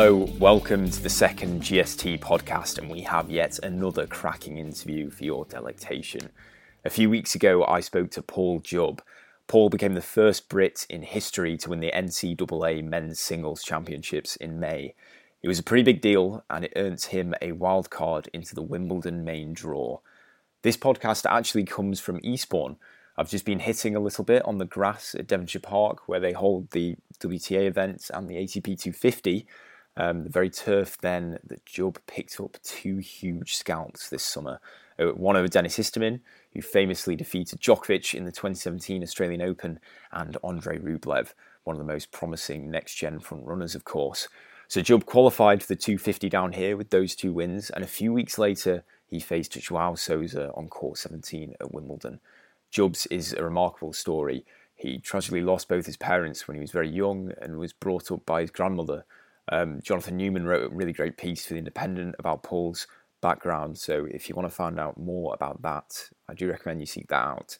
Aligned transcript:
Hello, 0.00 0.28
welcome 0.38 0.88
to 0.88 1.02
the 1.02 1.10
second 1.10 1.60
GST 1.60 2.20
podcast, 2.20 2.78
and 2.78 2.88
we 2.88 3.00
have 3.00 3.32
yet 3.32 3.58
another 3.64 4.06
cracking 4.06 4.56
interview 4.56 5.10
for 5.10 5.24
your 5.24 5.44
delectation. 5.46 6.30
A 6.84 6.88
few 6.88 7.10
weeks 7.10 7.34
ago, 7.34 7.64
I 7.64 7.80
spoke 7.80 8.12
to 8.12 8.22
Paul 8.22 8.60
Jubb. 8.60 9.02
Paul 9.48 9.70
became 9.70 9.94
the 9.94 10.00
first 10.00 10.48
Brit 10.48 10.86
in 10.88 11.02
history 11.02 11.56
to 11.56 11.70
win 11.70 11.80
the 11.80 11.90
NCAA 11.90 12.84
Men's 12.84 13.18
Singles 13.18 13.64
Championships 13.64 14.36
in 14.36 14.60
May. 14.60 14.94
It 15.42 15.48
was 15.48 15.58
a 15.58 15.64
pretty 15.64 15.82
big 15.82 16.00
deal, 16.00 16.44
and 16.48 16.66
it 16.66 16.74
earned 16.76 17.02
him 17.02 17.34
a 17.42 17.50
wild 17.50 17.90
card 17.90 18.30
into 18.32 18.54
the 18.54 18.62
Wimbledon 18.62 19.24
main 19.24 19.52
draw. 19.52 19.98
This 20.62 20.76
podcast 20.76 21.26
actually 21.28 21.64
comes 21.64 21.98
from 21.98 22.20
Eastbourne. 22.22 22.76
I've 23.16 23.30
just 23.30 23.44
been 23.44 23.58
hitting 23.58 23.96
a 23.96 24.00
little 24.00 24.22
bit 24.22 24.44
on 24.44 24.58
the 24.58 24.64
grass 24.64 25.16
at 25.16 25.26
Devonshire 25.26 25.60
Park, 25.60 26.06
where 26.06 26.20
they 26.20 26.34
hold 26.34 26.70
the 26.70 26.94
WTA 27.18 27.66
events 27.66 28.10
and 28.10 28.28
the 28.28 28.36
ATP 28.36 28.80
250. 28.80 29.44
Um, 29.98 30.22
the 30.22 30.30
very 30.30 30.48
turf 30.48 30.96
then 30.98 31.40
that 31.44 31.66
Jubb 31.66 31.98
picked 32.06 32.38
up 32.40 32.56
two 32.62 32.98
huge 32.98 33.56
scalps 33.56 34.08
this 34.08 34.22
summer. 34.22 34.60
Uh, 34.96 35.08
one 35.08 35.36
over 35.36 35.48
Denis 35.48 35.76
Istomin, 35.76 36.20
who 36.54 36.62
famously 36.62 37.16
defeated 37.16 37.60
Djokovic 37.60 38.14
in 38.14 38.24
the 38.24 38.30
2017 38.30 39.02
Australian 39.02 39.42
Open, 39.42 39.80
and 40.12 40.36
Andrei 40.44 40.78
Rublev, 40.78 41.34
one 41.64 41.74
of 41.74 41.84
the 41.84 41.92
most 41.92 42.12
promising 42.12 42.70
next 42.70 42.94
gen 42.94 43.18
frontrunners, 43.18 43.74
of 43.74 43.84
course. 43.84 44.28
So 44.68 44.80
Jubb 44.80 45.04
qualified 45.04 45.62
for 45.62 45.68
the 45.68 45.76
250 45.76 46.28
down 46.28 46.52
here 46.52 46.76
with 46.76 46.90
those 46.90 47.16
two 47.16 47.32
wins, 47.32 47.68
and 47.68 47.82
a 47.82 47.88
few 47.88 48.12
weeks 48.12 48.38
later 48.38 48.84
he 49.08 49.18
faced 49.18 49.58
Joao 49.58 49.96
Sousa 49.96 50.52
on 50.54 50.68
court 50.68 50.98
17 50.98 51.54
at 51.60 51.74
Wimbledon. 51.74 52.20
Jubb's 52.70 53.06
is 53.06 53.32
a 53.32 53.42
remarkable 53.42 53.92
story. 53.92 54.44
He 54.76 54.98
tragically 54.98 55.40
lost 55.40 55.68
both 55.68 55.86
his 55.86 55.96
parents 55.96 56.46
when 56.46 56.54
he 56.54 56.60
was 56.60 56.70
very 56.70 56.88
young 56.88 57.32
and 57.40 57.58
was 57.58 57.72
brought 57.72 58.12
up 58.12 58.24
by 58.24 58.42
his 58.42 58.50
grandmother, 58.52 59.04
um, 59.52 59.80
Jonathan 59.82 60.16
Newman 60.16 60.44
wrote 60.44 60.70
a 60.70 60.74
really 60.74 60.92
great 60.92 61.16
piece 61.16 61.46
for 61.46 61.54
The 61.54 61.58
Independent 61.58 62.16
about 62.18 62.42
Paul's 62.42 62.86
background. 63.20 63.78
So 63.78 64.06
if 64.10 64.28
you 64.28 64.34
want 64.34 64.48
to 64.48 64.54
find 64.54 64.78
out 64.78 64.98
more 64.98 65.34
about 65.34 65.62
that, 65.62 66.10
I 66.28 66.34
do 66.34 66.48
recommend 66.48 66.80
you 66.80 66.86
seek 66.86 67.08
that 67.08 67.24
out. 67.24 67.58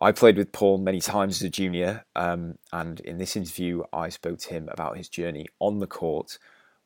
I 0.00 0.12
played 0.12 0.36
with 0.36 0.52
Paul 0.52 0.78
many 0.78 1.00
times 1.00 1.36
as 1.36 1.42
a 1.42 1.50
junior, 1.50 2.04
um, 2.16 2.58
and 2.72 3.00
in 3.00 3.18
this 3.18 3.36
interview, 3.36 3.82
I 3.92 4.08
spoke 4.08 4.38
to 4.40 4.48
him 4.48 4.68
about 4.72 4.96
his 4.96 5.08
journey 5.08 5.46
on 5.58 5.78
the 5.78 5.86
court, 5.86 6.38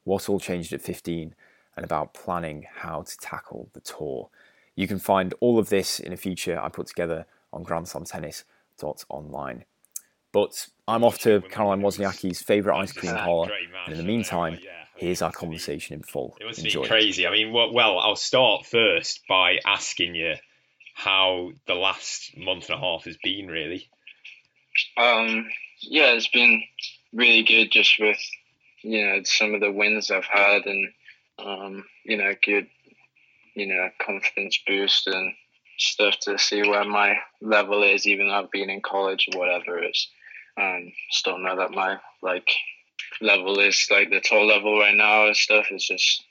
what 0.04 0.28
all 0.28 0.40
changed 0.40 0.72
at 0.72 0.82
15, 0.82 1.34
and 1.76 1.84
about 1.84 2.14
planning 2.14 2.66
how 2.80 3.02
to 3.02 3.16
tackle 3.18 3.70
the 3.74 3.80
tour. 3.80 4.30
You 4.74 4.88
can 4.88 4.98
find 4.98 5.34
all 5.40 5.58
of 5.58 5.68
this 5.68 6.00
in 6.00 6.12
a 6.12 6.16
feature 6.16 6.60
I 6.60 6.68
put 6.68 6.88
together 6.88 7.26
on 7.52 7.64
GrandSlamTennis.online. 7.64 9.64
But 10.32 10.68
I'm 10.88 11.02
off 11.02 11.18
to 11.20 11.40
Caroline 11.50 11.80
Wozniacki's 11.80 12.42
favourite 12.42 12.78
ice 12.78 12.92
cream 12.92 13.14
parlour, 13.14 13.50
and 13.86 13.92
in 13.92 13.98
the 13.98 14.04
meantime, 14.04 14.58
here's 14.96 15.20
our 15.20 15.32
conversation 15.32 15.94
in 15.94 16.02
full. 16.02 16.36
It 16.40 16.46
must 16.46 16.60
Enjoy. 16.60 16.82
be 16.82 16.88
crazy. 16.88 17.26
I 17.26 17.30
mean, 17.32 17.52
well, 17.52 17.98
I'll 17.98 18.14
start 18.16 18.66
first 18.66 19.20
by 19.28 19.58
asking 19.66 20.14
you 20.14 20.34
how 20.94 21.50
the 21.66 21.74
last 21.74 22.36
month 22.36 22.70
and 22.70 22.78
a 22.78 22.80
half 22.80 23.04
has 23.04 23.16
been, 23.22 23.48
really. 23.48 23.88
Um, 24.96 25.48
yeah, 25.80 26.12
it's 26.12 26.28
been 26.28 26.62
really 27.12 27.42
good 27.42 27.70
just 27.70 27.96
with, 27.98 28.18
you 28.82 29.04
know, 29.04 29.20
some 29.24 29.54
of 29.54 29.60
the 29.60 29.72
wins 29.72 30.10
I've 30.10 30.24
had 30.24 30.66
and, 30.66 30.88
um, 31.38 31.84
you 32.04 32.16
know, 32.16 32.32
good, 32.44 32.68
you 33.54 33.66
know, 33.66 33.88
confidence 34.00 34.58
boost 34.66 35.06
and 35.08 35.34
stuff 35.78 36.18
to 36.20 36.38
see 36.38 36.62
where 36.62 36.84
my 36.84 37.16
level 37.40 37.82
is, 37.82 38.06
even 38.06 38.28
though 38.28 38.34
I've 38.34 38.50
been 38.50 38.70
in 38.70 38.80
college 38.80 39.28
or 39.32 39.38
whatever. 39.38 39.78
It's 39.78 40.08
um, 40.58 40.92
still 41.10 41.38
know 41.38 41.56
that 41.56 41.72
my 41.72 41.98
like 42.22 42.48
level 43.20 43.58
is 43.60 43.86
like 43.90 44.10
the 44.10 44.20
top 44.20 44.46
level 44.46 44.78
right 44.78 44.94
now 44.94 45.26
and 45.26 45.36
stuff. 45.36 45.66
It's 45.70 45.86
just 45.88 46.24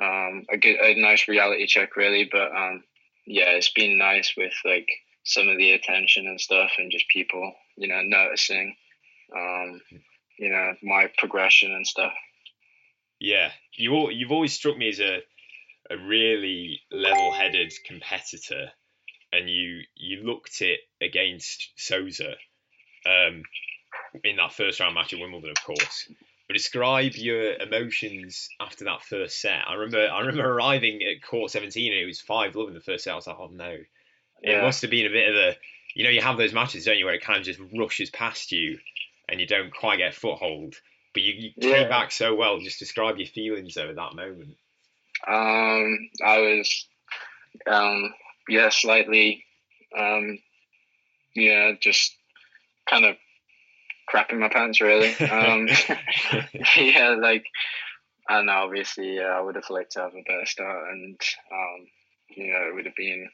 um, 0.00 0.44
a 0.50 0.56
good, 0.56 0.76
a 0.76 1.00
nice 1.00 1.28
reality 1.28 1.66
check, 1.66 1.96
really. 1.96 2.28
But 2.30 2.54
um, 2.54 2.84
yeah, 3.26 3.50
it's 3.50 3.72
been 3.72 3.98
nice 3.98 4.34
with 4.36 4.52
like 4.64 4.88
some 5.24 5.48
of 5.48 5.56
the 5.56 5.72
attention 5.72 6.26
and 6.26 6.40
stuff, 6.40 6.70
and 6.78 6.92
just 6.92 7.08
people, 7.08 7.52
you 7.76 7.88
know, 7.88 8.02
noticing, 8.02 8.76
um, 9.36 9.80
you 10.38 10.50
know, 10.50 10.74
my 10.82 11.10
progression 11.18 11.72
and 11.72 11.86
stuff. 11.86 12.12
Yeah, 13.18 13.50
you 13.74 14.10
you've 14.10 14.32
always 14.32 14.52
struck 14.52 14.76
me 14.76 14.88
as 14.88 15.00
a 15.00 15.20
a 15.88 15.96
really 15.96 16.80
level-headed 16.90 17.72
competitor, 17.86 18.70
and 19.32 19.48
you 19.48 19.82
you 19.94 20.24
looked 20.24 20.60
it 20.60 20.80
against 21.00 21.70
Sousa. 21.76 22.34
Um, 23.06 23.42
in 24.24 24.36
that 24.36 24.52
first 24.52 24.80
round 24.80 24.94
match 24.94 25.12
at 25.12 25.20
Wimbledon, 25.20 25.50
of 25.50 25.64
course. 25.64 26.10
But 26.48 26.54
describe 26.54 27.14
your 27.16 27.54
emotions 27.54 28.48
after 28.60 28.84
that 28.84 29.02
first 29.02 29.40
set. 29.40 29.62
I 29.66 29.74
remember 29.74 30.08
I 30.08 30.20
remember 30.20 30.48
arriving 30.54 31.00
at 31.02 31.22
court 31.22 31.50
17 31.50 31.92
and 31.92 32.02
it 32.02 32.06
was 32.06 32.20
5 32.20 32.54
love 32.54 32.68
in 32.68 32.74
the 32.74 32.80
first 32.80 33.04
set. 33.04 33.12
I 33.12 33.16
was 33.16 33.26
like, 33.26 33.36
oh 33.38 33.50
no. 33.52 33.76
It 34.42 34.62
must 34.62 34.82
have 34.82 34.90
been 34.90 35.06
a 35.06 35.10
bit 35.10 35.28
of 35.28 35.34
a, 35.34 35.56
you 35.94 36.04
know, 36.04 36.10
you 36.10 36.20
have 36.20 36.36
those 36.36 36.52
matches, 36.52 36.84
don't 36.84 36.98
you, 36.98 37.06
where 37.06 37.14
it 37.14 37.24
kind 37.24 37.38
of 37.38 37.44
just 37.44 37.58
rushes 37.76 38.10
past 38.10 38.52
you 38.52 38.78
and 39.28 39.40
you 39.40 39.46
don't 39.46 39.74
quite 39.74 39.96
get 39.96 40.12
a 40.12 40.16
foothold. 40.16 40.76
But 41.14 41.22
you, 41.22 41.32
you 41.32 41.50
Yeah. 41.56 41.70
came 41.70 41.88
back 41.88 42.12
so 42.12 42.34
well. 42.34 42.58
Just 42.60 42.78
describe 42.78 43.16
your 43.16 43.26
feelings 43.26 43.74
though 43.74 43.88
at 43.88 43.96
that 43.96 44.14
moment. 44.14 44.56
Um, 45.26 46.10
I 46.24 46.38
was, 46.38 46.86
um, 47.66 48.14
yeah, 48.48 48.68
slightly, 48.68 49.44
um, 49.96 50.38
yeah, 51.34 51.72
just 51.80 52.14
kind 52.88 53.04
of 53.04 53.16
crapping 54.12 54.38
my 54.38 54.48
pants, 54.48 54.80
really. 54.80 55.14
Um, 55.18 55.68
yeah, 56.76 57.16
like, 57.20 57.46
and 58.28 58.50
obviously, 58.50 59.16
yeah, 59.16 59.36
I 59.36 59.40
would 59.40 59.56
have 59.56 59.70
liked 59.70 59.92
to 59.92 60.00
have 60.00 60.14
a 60.14 60.22
better 60.26 60.46
start, 60.46 60.90
and 60.90 61.20
um, 61.52 61.86
you 62.28 62.52
know, 62.52 62.68
it 62.68 62.74
would 62.74 62.86
have 62.86 62.96
been, 62.96 63.28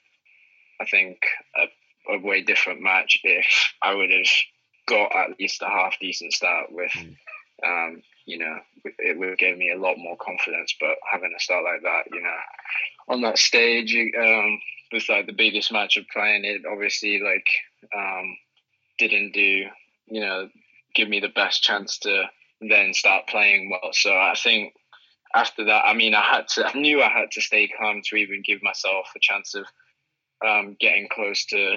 I 0.81 0.85
think, 0.87 1.19
a, 1.57 2.15
a 2.15 2.19
way 2.19 2.43
different 2.43 2.83
match 2.83 3.21
if 3.25 3.73
I 3.83 3.95
would 3.95 4.11
have 4.11 4.29
got 4.87 5.15
at 5.15 5.39
least 5.39 5.63
a 5.63 5.67
half 5.67 5.95
decent 6.01 6.33
start 6.33 6.67
with. 6.71 6.93
Mm. 6.93 7.17
Um, 7.65 8.03
you 8.27 8.39
know, 8.39 8.59
it 8.85 9.19
would 9.19 9.31
have 9.31 9.39
given 9.39 9.59
me 9.59 9.71
a 9.71 9.79
lot 9.79 9.97
more 9.97 10.17
confidence. 10.17 10.75
But 10.81 10.97
having 11.11 11.33
a 11.37 11.41
start 11.41 11.65
like 11.65 11.83
that, 11.83 12.15
you 12.15 12.23
know, 12.23 12.37
on 13.09 13.23
that 13.23 13.39
stage, 13.39 13.95
um, 13.95 14.61
was 14.93 15.09
like 15.09 15.27
the 15.27 15.33
biggest 15.33 15.73
match 15.73 15.97
of 15.97 16.05
playing 16.13 16.45
it. 16.45 16.63
Obviously, 16.71 17.21
like, 17.21 17.49
um, 17.97 18.37
didn't 19.09 19.33
do, 19.33 19.67
you 20.07 20.21
know, 20.21 20.49
give 20.95 21.09
me 21.09 21.21
the 21.21 21.29
best 21.29 21.63
chance 21.63 21.99
to 21.99 22.25
then 22.61 22.95
start 22.95 23.27
playing 23.27 23.71
well. 23.71 23.93
So 23.93 24.13
I 24.13 24.35
think 24.37 24.75
after 25.35 25.65
that, 25.65 25.85
I 25.87 25.95
mean, 25.95 26.15
I 26.15 26.23
had 26.23 26.49
to, 26.49 26.67
I 26.67 26.79
knew 26.79 27.03
I 27.03 27.09
had 27.09 27.31
to 27.33 27.41
stay 27.41 27.69
calm 27.69 28.03
to 28.05 28.17
even 28.17 28.43
give 28.45 28.63
myself 28.63 29.07
a 29.17 29.21
chance 29.21 29.55
of 29.55 29.65
um, 30.47 30.77
getting 30.79 31.09
close 31.09 31.45
to 31.47 31.77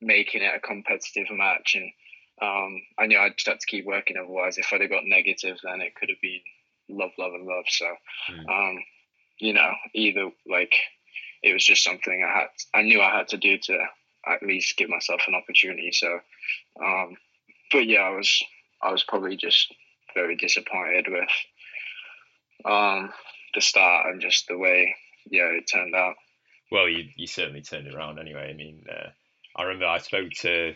making 0.00 0.42
it 0.42 0.54
a 0.54 0.60
competitive 0.60 1.26
match. 1.30 1.76
And 1.76 1.90
um, 2.42 2.82
I 2.98 3.06
knew 3.06 3.18
I 3.18 3.30
just 3.30 3.46
had 3.46 3.60
to 3.60 3.66
keep 3.66 3.86
working. 3.86 4.16
Otherwise, 4.16 4.58
if 4.58 4.72
I'd 4.72 4.80
have 4.80 4.90
got 4.90 5.04
negative, 5.04 5.58
then 5.62 5.80
it 5.80 5.94
could 5.94 6.08
have 6.08 6.20
been 6.20 6.40
love, 6.88 7.12
love, 7.18 7.32
and 7.34 7.46
love. 7.46 7.64
So, 7.68 7.86
Mm. 8.30 8.48
um, 8.48 8.84
you 9.38 9.52
know, 9.52 9.70
either 9.94 10.30
like 10.48 10.74
it 11.42 11.52
was 11.52 11.64
just 11.64 11.84
something 11.84 12.24
I 12.24 12.40
had, 12.40 12.48
I 12.74 12.82
knew 12.82 13.00
I 13.00 13.16
had 13.16 13.28
to 13.28 13.36
do 13.36 13.58
to 13.58 13.86
at 14.28 14.42
least 14.42 14.76
give 14.76 14.88
myself 14.88 15.22
an 15.26 15.34
opportunity. 15.34 15.90
So, 15.92 16.18
um, 16.82 17.16
but 17.72 17.86
yeah, 17.86 18.00
I 18.00 18.10
was, 18.10 18.42
I 18.82 18.92
was 18.92 19.04
probably 19.04 19.36
just 19.36 19.72
very 20.14 20.36
disappointed 20.36 21.06
with 21.08 21.28
um, 22.64 23.12
the 23.54 23.60
start 23.60 24.06
and 24.06 24.20
just 24.20 24.48
the 24.48 24.58
way, 24.58 24.96
yeah, 25.30 25.44
it 25.44 25.64
turned 25.72 25.94
out. 25.94 26.14
Well, 26.70 26.88
you, 26.88 27.04
you 27.16 27.26
certainly 27.26 27.62
turned 27.62 27.86
it 27.86 27.94
around 27.94 28.18
anyway. 28.18 28.50
I 28.50 28.54
mean, 28.54 28.84
uh, 28.90 29.10
I 29.54 29.62
remember 29.62 29.86
I 29.86 29.98
spoke 29.98 30.30
to 30.40 30.74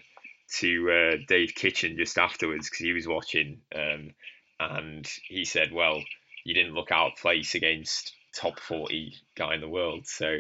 to 0.59 0.91
uh, 0.91 1.17
Dave 1.29 1.55
Kitchen 1.55 1.97
just 1.97 2.19
afterwards 2.19 2.69
because 2.69 2.85
he 2.85 2.93
was 2.93 3.07
watching, 3.07 3.61
um, 3.75 4.11
and 4.59 5.09
he 5.29 5.45
said, 5.45 5.73
"Well, 5.73 6.03
you 6.45 6.55
didn't 6.55 6.75
look 6.75 6.91
out 6.91 7.13
of 7.13 7.19
place 7.19 7.55
against 7.55 8.15
top 8.35 8.59
forty 8.59 9.15
guy 9.37 9.55
in 9.55 9.61
the 9.61 9.69
world." 9.69 10.07
So 10.07 10.39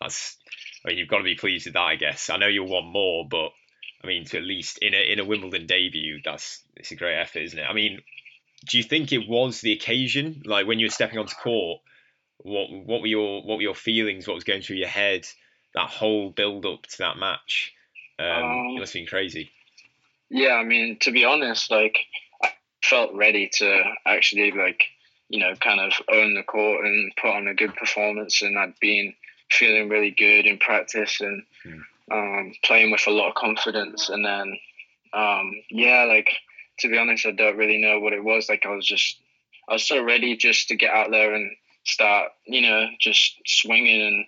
that's, 0.00 0.36
I 0.84 0.88
mean, 0.88 0.98
you've 0.98 1.08
got 1.08 1.18
to 1.18 1.24
be 1.24 1.34
pleased 1.34 1.66
with 1.66 1.74
that, 1.74 1.80
I 1.80 1.96
guess. 1.96 2.30
I 2.30 2.36
know 2.36 2.46
you'll 2.46 2.68
want 2.68 2.86
more, 2.86 3.26
but 3.28 3.50
I 4.02 4.06
mean, 4.06 4.24
to 4.26 4.38
at 4.38 4.44
least 4.44 4.78
in 4.78 4.94
a 4.94 5.12
in 5.12 5.18
a 5.18 5.24
Wimbledon 5.24 5.66
debut, 5.66 6.20
that's 6.24 6.62
it's 6.76 6.92
a 6.92 6.96
great 6.96 7.16
effort, 7.16 7.40
isn't 7.40 7.58
it? 7.58 7.66
I 7.68 7.72
mean, 7.72 8.00
do 8.68 8.78
you 8.78 8.84
think 8.84 9.12
it 9.12 9.28
was 9.28 9.60
the 9.60 9.72
occasion, 9.72 10.42
like 10.44 10.66
when 10.66 10.78
you 10.78 10.86
were 10.86 10.90
stepping 10.90 11.18
onto 11.18 11.34
court? 11.34 11.80
What 12.38 12.70
what 12.70 13.00
were 13.00 13.08
your 13.08 13.42
what 13.42 13.56
were 13.56 13.62
your 13.62 13.74
feelings? 13.74 14.28
What 14.28 14.34
was 14.34 14.44
going 14.44 14.62
through 14.62 14.76
your 14.76 14.88
head? 14.88 15.26
That 15.74 15.88
whole 15.88 16.30
build 16.30 16.64
up 16.64 16.86
to 16.86 16.98
that 16.98 17.18
match, 17.18 17.74
um, 18.18 18.26
Um, 18.26 18.66
it 18.76 18.80
must 18.80 18.92
have 18.92 19.00
been 19.00 19.06
crazy. 19.06 19.50
Yeah, 20.30 20.54
I 20.54 20.64
mean, 20.64 20.98
to 21.00 21.10
be 21.10 21.24
honest, 21.24 21.70
like 21.70 21.98
I 22.42 22.52
felt 22.82 23.14
ready 23.14 23.50
to 23.54 23.82
actually 24.06 24.52
like, 24.52 24.84
you 25.28 25.40
know, 25.40 25.54
kind 25.56 25.80
of 25.80 25.92
own 26.12 26.34
the 26.34 26.42
court 26.42 26.84
and 26.84 27.12
put 27.20 27.30
on 27.30 27.48
a 27.48 27.54
good 27.54 27.74
performance. 27.74 28.42
And 28.42 28.58
I'd 28.58 28.78
been 28.80 29.14
feeling 29.50 29.88
really 29.88 30.10
good 30.10 30.46
in 30.46 30.58
practice 30.58 31.20
and 31.20 31.42
Hmm. 31.62 31.80
um, 32.10 32.52
playing 32.64 32.90
with 32.90 33.06
a 33.06 33.10
lot 33.10 33.28
of 33.28 33.34
confidence. 33.34 34.08
And 34.08 34.24
then, 34.24 34.58
um, 35.12 35.52
yeah, 35.70 36.04
like 36.04 36.30
to 36.80 36.88
be 36.88 36.98
honest, 36.98 37.26
I 37.26 37.32
don't 37.32 37.56
really 37.56 37.78
know 37.78 38.00
what 38.00 38.12
it 38.12 38.22
was. 38.22 38.48
Like 38.48 38.64
I 38.64 38.70
was 38.70 38.86
just, 38.86 39.18
I 39.68 39.74
was 39.74 39.86
so 39.86 40.02
ready 40.02 40.36
just 40.36 40.68
to 40.68 40.76
get 40.76 40.92
out 40.94 41.10
there 41.10 41.34
and 41.34 41.50
start, 41.84 42.32
you 42.46 42.60
know, 42.60 42.86
just 43.00 43.36
swinging. 43.46 44.26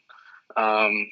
And 0.57 0.65
um, 0.65 1.11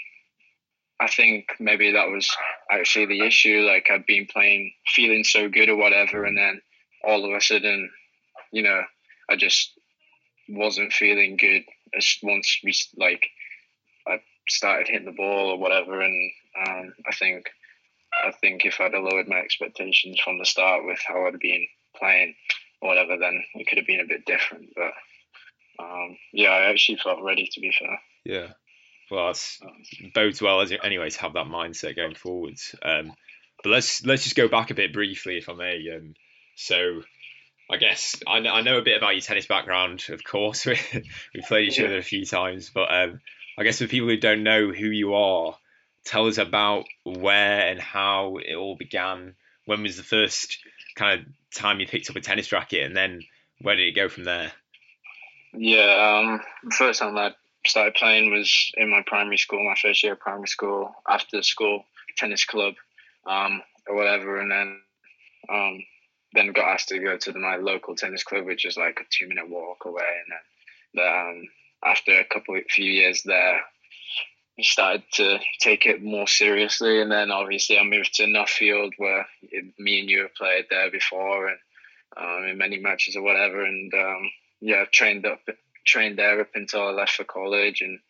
I 1.01 1.09
think 1.09 1.53
maybe 1.61 1.93
that 1.93 2.09
was 2.09 2.29
actually 2.71 3.07
the 3.07 3.25
issue. 3.27 3.61
Like 3.61 3.89
I'd 3.91 4.07
been 4.07 4.27
playing, 4.27 4.73
feeling 4.95 5.25
so 5.25 5.49
good 5.49 5.69
or 5.69 5.77
whatever, 5.77 6.25
and 6.25 6.37
then 6.37 6.61
all 7.05 7.25
of 7.25 7.33
a 7.33 7.41
sudden, 7.41 7.91
you 8.51 8.63
know, 8.63 8.83
I 9.31 9.37
just 9.37 9.79
wasn't 10.49 10.93
feeling 10.93 11.37
good. 11.37 11.63
Once 12.23 12.59
we 12.65 12.75
like, 12.97 13.29
started 14.49 14.89
hitting 14.89 15.07
the 15.07 15.13
ball 15.13 15.51
or 15.51 15.59
whatever, 15.59 16.01
and 16.01 16.31
um, 16.67 16.93
I 17.07 17.15
think, 17.15 17.47
I 18.25 18.33
think 18.33 18.65
if 18.65 18.81
I'd 18.81 18.95
have 18.95 19.03
lowered 19.03 19.29
my 19.29 19.39
expectations 19.39 20.21
from 20.23 20.39
the 20.39 20.45
start 20.45 20.85
with 20.85 20.99
how 21.07 21.27
I'd 21.27 21.39
been 21.39 21.67
playing 21.97 22.35
or 22.81 22.89
whatever, 22.89 23.17
then 23.19 23.45
it 23.55 23.67
could 23.67 23.79
have 23.79 23.87
been 23.87 24.01
a 24.01 24.09
bit 24.09 24.25
different. 24.25 24.71
But 24.75 24.93
um, 25.85 26.17
yeah, 26.33 26.51
I 26.51 26.71
actually 26.71 26.99
felt 26.99 27.23
ready 27.23 27.49
to 27.53 27.61
be 27.61 27.73
fair. 27.79 28.01
Yeah. 28.25 28.49
Well, 29.11 29.29
that's 29.29 29.59
bodes 30.15 30.43
well 30.43 30.61
as 30.61 30.73
anyway 30.83 31.09
to 31.09 31.21
have 31.23 31.33
that 31.33 31.47
mindset 31.47 31.97
going 31.97 32.15
forwards. 32.15 32.75
Um, 32.83 33.15
but 33.63 33.71
let's 33.71 34.05
let's 34.05 34.25
just 34.25 34.37
go 34.37 34.49
back 34.49 34.71
a 34.71 34.75
bit 34.75 34.93
briefly, 34.93 35.39
if 35.39 35.49
I 35.49 35.55
may. 35.55 35.83
Um, 35.95 36.15
so, 36.57 37.03
I 37.71 37.77
guess 37.77 38.17
I 38.27 38.41
know, 38.41 38.53
I 38.53 38.61
know 38.61 38.79
a 38.79 38.83
bit 38.83 38.99
about 38.99 39.15
your 39.15 39.23
tennis 39.23 39.47
background. 39.47 40.05
Of 40.11 40.23
course, 40.25 40.67
we 40.67 40.79
we 41.35 41.41
played 41.41 41.69
each 41.69 41.79
yeah. 41.79 41.87
other 41.87 41.99
a 41.99 42.03
few 42.03 42.25
times, 42.27 42.71
but 42.73 42.93
um, 42.93 43.21
I 43.59 43.65
guess 43.65 43.79
for 43.79 43.89
people 43.89 44.09
who 44.09 44.17
don't 44.17 44.45
know 44.45 44.71
who 44.71 44.87
you 44.87 45.15
are, 45.15 45.57
tell 46.05 46.29
us 46.29 46.39
about 46.39 46.85
where 47.03 47.69
and 47.69 47.81
how 47.81 48.37
it 48.37 48.55
all 48.55 48.77
began. 48.77 49.35
When 49.65 49.83
was 49.83 49.97
the 49.97 50.05
first 50.05 50.59
kind 50.95 51.21
of 51.21 51.27
time 51.53 51.81
you 51.81 51.87
picked 51.89 52.09
up 52.09 52.15
a 52.15 52.21
tennis 52.21 52.53
racket, 52.53 52.87
and 52.87 52.97
then 52.97 53.23
where 53.61 53.75
did 53.75 53.89
it 53.89 53.97
go 53.97 54.09
from 54.09 54.23
there? 54.23 54.53
Yeah, 55.53 56.21
um, 56.21 56.41
the 56.63 56.77
first 56.77 57.01
time 57.01 57.19
I 57.19 57.35
started 57.67 57.95
playing 57.95 58.31
was 58.31 58.71
in 58.77 58.91
my 58.91 59.03
primary 59.05 59.39
school, 59.39 59.69
my 59.69 59.75
first 59.75 60.05
year 60.05 60.13
of 60.13 60.21
primary 60.21 60.47
school, 60.47 60.95
after 61.09 61.43
school 61.43 61.85
tennis 62.17 62.45
club, 62.45 62.75
um, 63.27 63.61
or 63.89 63.97
whatever, 63.97 64.39
and 64.39 64.53
then 64.53 64.81
um, 65.49 65.83
then 66.33 66.53
got 66.53 66.75
asked 66.75 66.91
to 66.91 67.01
go 67.01 67.17
to 67.17 67.33
the, 67.33 67.41
my 67.41 67.57
local 67.57 67.97
tennis 67.97 68.23
club, 68.23 68.45
which 68.47 68.65
is 68.65 68.77
like 68.77 69.01
a 69.01 69.05
two 69.11 69.27
minute 69.27 69.51
walk 69.51 69.85
away, 69.85 70.05
and 70.05 70.33
then 70.33 71.03
the, 71.03 71.11
um, 71.11 71.49
after 71.85 72.19
a 72.19 72.25
couple 72.25 72.57
of 72.57 72.65
few 72.69 72.91
years 72.91 73.23
there, 73.25 73.61
I 74.59 74.63
started 74.63 75.05
to 75.15 75.39
take 75.61 75.87
it 75.87 76.03
more 76.03 76.27
seriously, 76.27 77.01
and 77.01 77.11
then 77.11 77.31
obviously 77.31 77.79
I 77.79 77.85
moved 77.85 78.15
to 78.15 78.25
Nuffield, 78.25 78.93
where 78.99 79.27
me 79.79 80.01
and 80.01 80.11
you 80.11 80.23
have 80.23 80.35
played 80.35 80.67
there 80.69 80.91
before, 80.91 81.49
and 81.49 81.59
um, 82.17 82.45
in 82.45 82.59
many 82.59 82.79
matches 82.79 83.15
or 83.15 83.23
whatever, 83.23 83.65
and 83.65 83.93
um, 83.95 84.31
yeah, 84.61 84.85
trained 84.91 85.27
up 85.27 85.41
trained 85.87 86.19
there 86.19 86.41
up 86.41 86.51
until 86.55 86.89
I 86.89 86.91
left 86.91 87.13
for 87.13 87.25
college, 87.25 87.83
and 87.83 88.01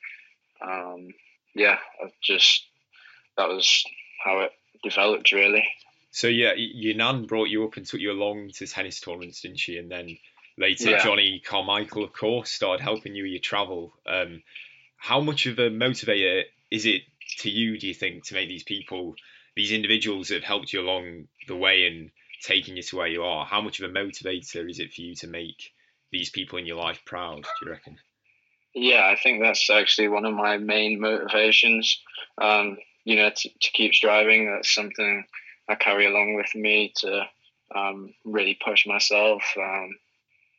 um, 0.62 1.09
yeah, 1.55 1.79
I've 2.03 2.12
just 2.23 2.64
that 3.37 3.49
was 3.49 3.85
how 4.25 4.41
it 4.41 4.53
developed 4.82 5.32
really. 5.32 5.69
So 6.11 6.29
yeah, 6.29 6.53
your 6.56 6.97
nan 6.97 7.26
brought 7.26 7.49
you 7.50 7.64
up 7.64 7.76
and 7.76 7.85
took 7.87 8.00
you 8.00 8.11
along 8.11 8.50
to 8.56 8.67
tennis 8.67 9.00
tournaments, 9.00 9.43
didn't 9.43 9.59
she? 9.59 9.76
And 9.76 9.91
then 9.91 10.17
later, 10.59 10.91
yeah. 10.91 11.03
Johnny 11.03 11.41
Carmichael, 11.45 12.05
of 12.05 12.13
course, 12.13 12.51
started 12.51 12.83
helping 12.83 13.15
you 13.15 13.23
with 13.25 13.33
your 13.33 13.41
travel. 13.41 13.95
Um, 14.07 14.43
how 14.97 15.21
much 15.21 15.47
of 15.47 15.59
a 15.59 15.71
motivator 15.71 16.43
is 16.71 16.85
it 16.85 17.03
to 17.39 17.51
you? 17.51 17.79
Do 17.79 17.87
you 17.87 17.95
think 17.95 18.27
to 18.27 18.35
make 18.35 18.49
these 18.49 18.65
people, 18.65 19.15
these 19.57 19.73
individuals 19.73 20.29
that 20.29 20.37
have 20.37 20.45
helped 20.45 20.73
you 20.73 20.81
along 20.81 21.29
the 21.47 21.57
way 21.57 21.87
and 21.87 22.11
taking 22.43 22.77
you 22.77 22.83
to 22.83 22.97
where 22.97 23.07
you 23.07 23.23
are? 23.23 23.47
How 23.47 23.61
much 23.61 23.81
of 23.81 23.89
a 23.89 23.93
motivator 23.93 24.69
is 24.69 24.81
it 24.81 24.93
for 24.93 25.01
you 25.01 25.15
to 25.17 25.27
make 25.29 25.73
these 26.11 26.31
people 26.31 26.59
in 26.59 26.67
your 26.67 26.77
life 26.77 27.03
proud? 27.05 27.43
Do 27.43 27.67
you 27.67 27.71
reckon? 27.71 27.99
Yeah, 28.75 29.07
I 29.07 29.17
think 29.21 29.41
that's 29.43 29.71
actually 29.71 30.09
one 30.09 30.25
of 30.25 30.35
my 30.35 30.59
main 30.59 31.01
motivations. 31.01 32.01
Um, 32.41 32.79
you 33.05 33.17
know, 33.17 33.31
to, 33.31 33.49
to 33.49 33.71
keep 33.73 33.95
striving. 33.95 34.51
That's 34.51 34.75
something 34.75 35.25
I 35.69 35.77
carry 35.77 36.07
along 36.07 36.35
with 36.35 36.55
me 36.55 36.93
to 36.97 37.23
um, 37.75 38.13
really 38.25 38.59
push 38.63 38.87
myself. 38.87 39.43
Um, 39.57 39.97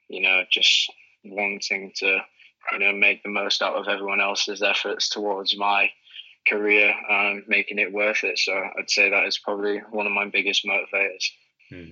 you 0.09 0.21
know, 0.21 0.43
just 0.51 0.91
wanting 1.23 1.91
to, 1.97 2.19
you 2.71 2.79
know, 2.79 2.93
make 2.93 3.23
the 3.23 3.29
most 3.29 3.61
out 3.61 3.75
of 3.75 3.87
everyone 3.87 4.21
else's 4.21 4.61
efforts 4.61 5.09
towards 5.09 5.57
my 5.57 5.91
career, 6.47 6.93
um, 7.09 7.43
making 7.47 7.79
it 7.79 7.93
worth 7.93 8.23
it. 8.23 8.39
So 8.39 8.53
I'd 8.53 8.89
say 8.89 9.09
that 9.09 9.25
is 9.25 9.37
probably 9.37 9.79
one 9.91 10.07
of 10.07 10.13
my 10.13 10.27
biggest 10.27 10.65
motivators. 10.65 11.29
Hmm. 11.69 11.91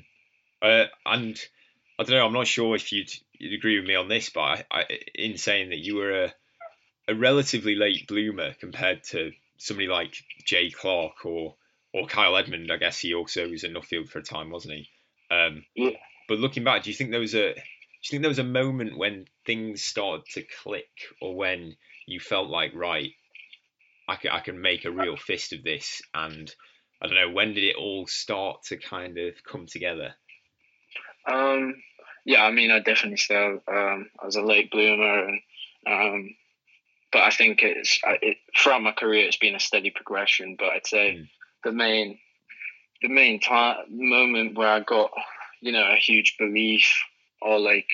Uh, 0.61 0.85
and 1.05 1.39
I 1.99 2.03
don't 2.03 2.17
know. 2.17 2.25
I'm 2.25 2.33
not 2.33 2.47
sure 2.47 2.75
if 2.75 2.91
you'd, 2.91 3.11
you'd 3.33 3.57
agree 3.57 3.79
with 3.79 3.87
me 3.87 3.95
on 3.95 4.07
this, 4.07 4.29
but 4.29 4.41
I, 4.41 4.63
I, 4.71 4.83
in 5.13 5.37
saying 5.37 5.69
that 5.69 5.79
you 5.79 5.95
were 5.95 6.23
a, 6.23 6.33
a 7.09 7.15
relatively 7.15 7.75
late 7.75 8.07
bloomer 8.07 8.53
compared 8.59 9.03
to 9.05 9.31
somebody 9.57 9.87
like 9.87 10.15
Jay 10.45 10.69
Clarke 10.69 11.25
or 11.25 11.55
or 11.93 12.05
Kyle 12.05 12.35
Edmund, 12.35 12.71
I 12.71 12.77
guess 12.77 12.99
he 12.99 13.13
also 13.13 13.49
was 13.49 13.63
in 13.63 13.73
Nuffield 13.73 14.09
for 14.09 14.19
a 14.19 14.23
time, 14.23 14.51
wasn't 14.51 14.75
he? 14.75 14.89
Um, 15.31 15.65
yeah. 15.75 15.97
But 16.27 16.39
looking 16.39 16.63
back, 16.63 16.83
do 16.83 16.89
you 16.89 16.95
think 16.95 17.11
there 17.11 17.19
was 17.19 17.33
a 17.33 17.55
you 18.07 18.15
think 18.15 18.23
there 18.23 18.29
was 18.29 18.39
a 18.39 18.43
moment 18.43 18.97
when 18.97 19.25
things 19.45 19.83
started 19.83 20.25
to 20.33 20.43
click, 20.63 20.89
or 21.21 21.35
when 21.35 21.75
you 22.05 22.19
felt 22.19 22.49
like 22.49 22.71
right, 22.73 23.11
I 24.07 24.15
can 24.15 24.31
I 24.31 24.39
can 24.39 24.61
make 24.61 24.85
a 24.85 24.91
real 24.91 25.17
fist 25.17 25.51
of 25.53 25.63
this, 25.63 26.01
and 26.13 26.53
I 27.01 27.07
don't 27.07 27.15
know 27.15 27.31
when 27.31 27.53
did 27.53 27.63
it 27.63 27.75
all 27.75 28.07
start 28.07 28.63
to 28.67 28.77
kind 28.77 29.17
of 29.17 29.33
come 29.43 29.65
together? 29.67 30.15
Um, 31.29 31.75
yeah, 32.25 32.43
I 32.43 32.51
mean, 32.51 32.71
I 32.71 32.79
definitely 32.79 33.17
still 33.17 33.61
um, 33.67 34.09
I 34.21 34.25
was 34.25 34.37
a 34.37 34.41
late 34.41 34.71
bloomer, 34.71 35.27
and 35.27 35.41
um, 35.85 36.35
but 37.11 37.23
I 37.23 37.31
think 37.31 37.61
it's 37.61 37.99
it, 38.05 38.37
throughout 38.57 38.81
my 38.81 38.93
career 38.93 39.25
it's 39.25 39.37
been 39.37 39.55
a 39.55 39.59
steady 39.59 39.91
progression. 39.91 40.55
But 40.57 40.69
I'd 40.69 40.87
say 40.87 41.17
mm. 41.19 41.29
the 41.63 41.71
main 41.73 42.19
the 43.01 43.09
main 43.09 43.41
time 43.41 43.77
moment 43.89 44.57
where 44.57 44.69
I 44.69 44.79
got 44.79 45.11
you 45.61 45.73
know 45.73 45.91
a 45.91 45.97
huge 45.97 46.35
belief 46.39 46.89
or 47.41 47.59
like 47.59 47.87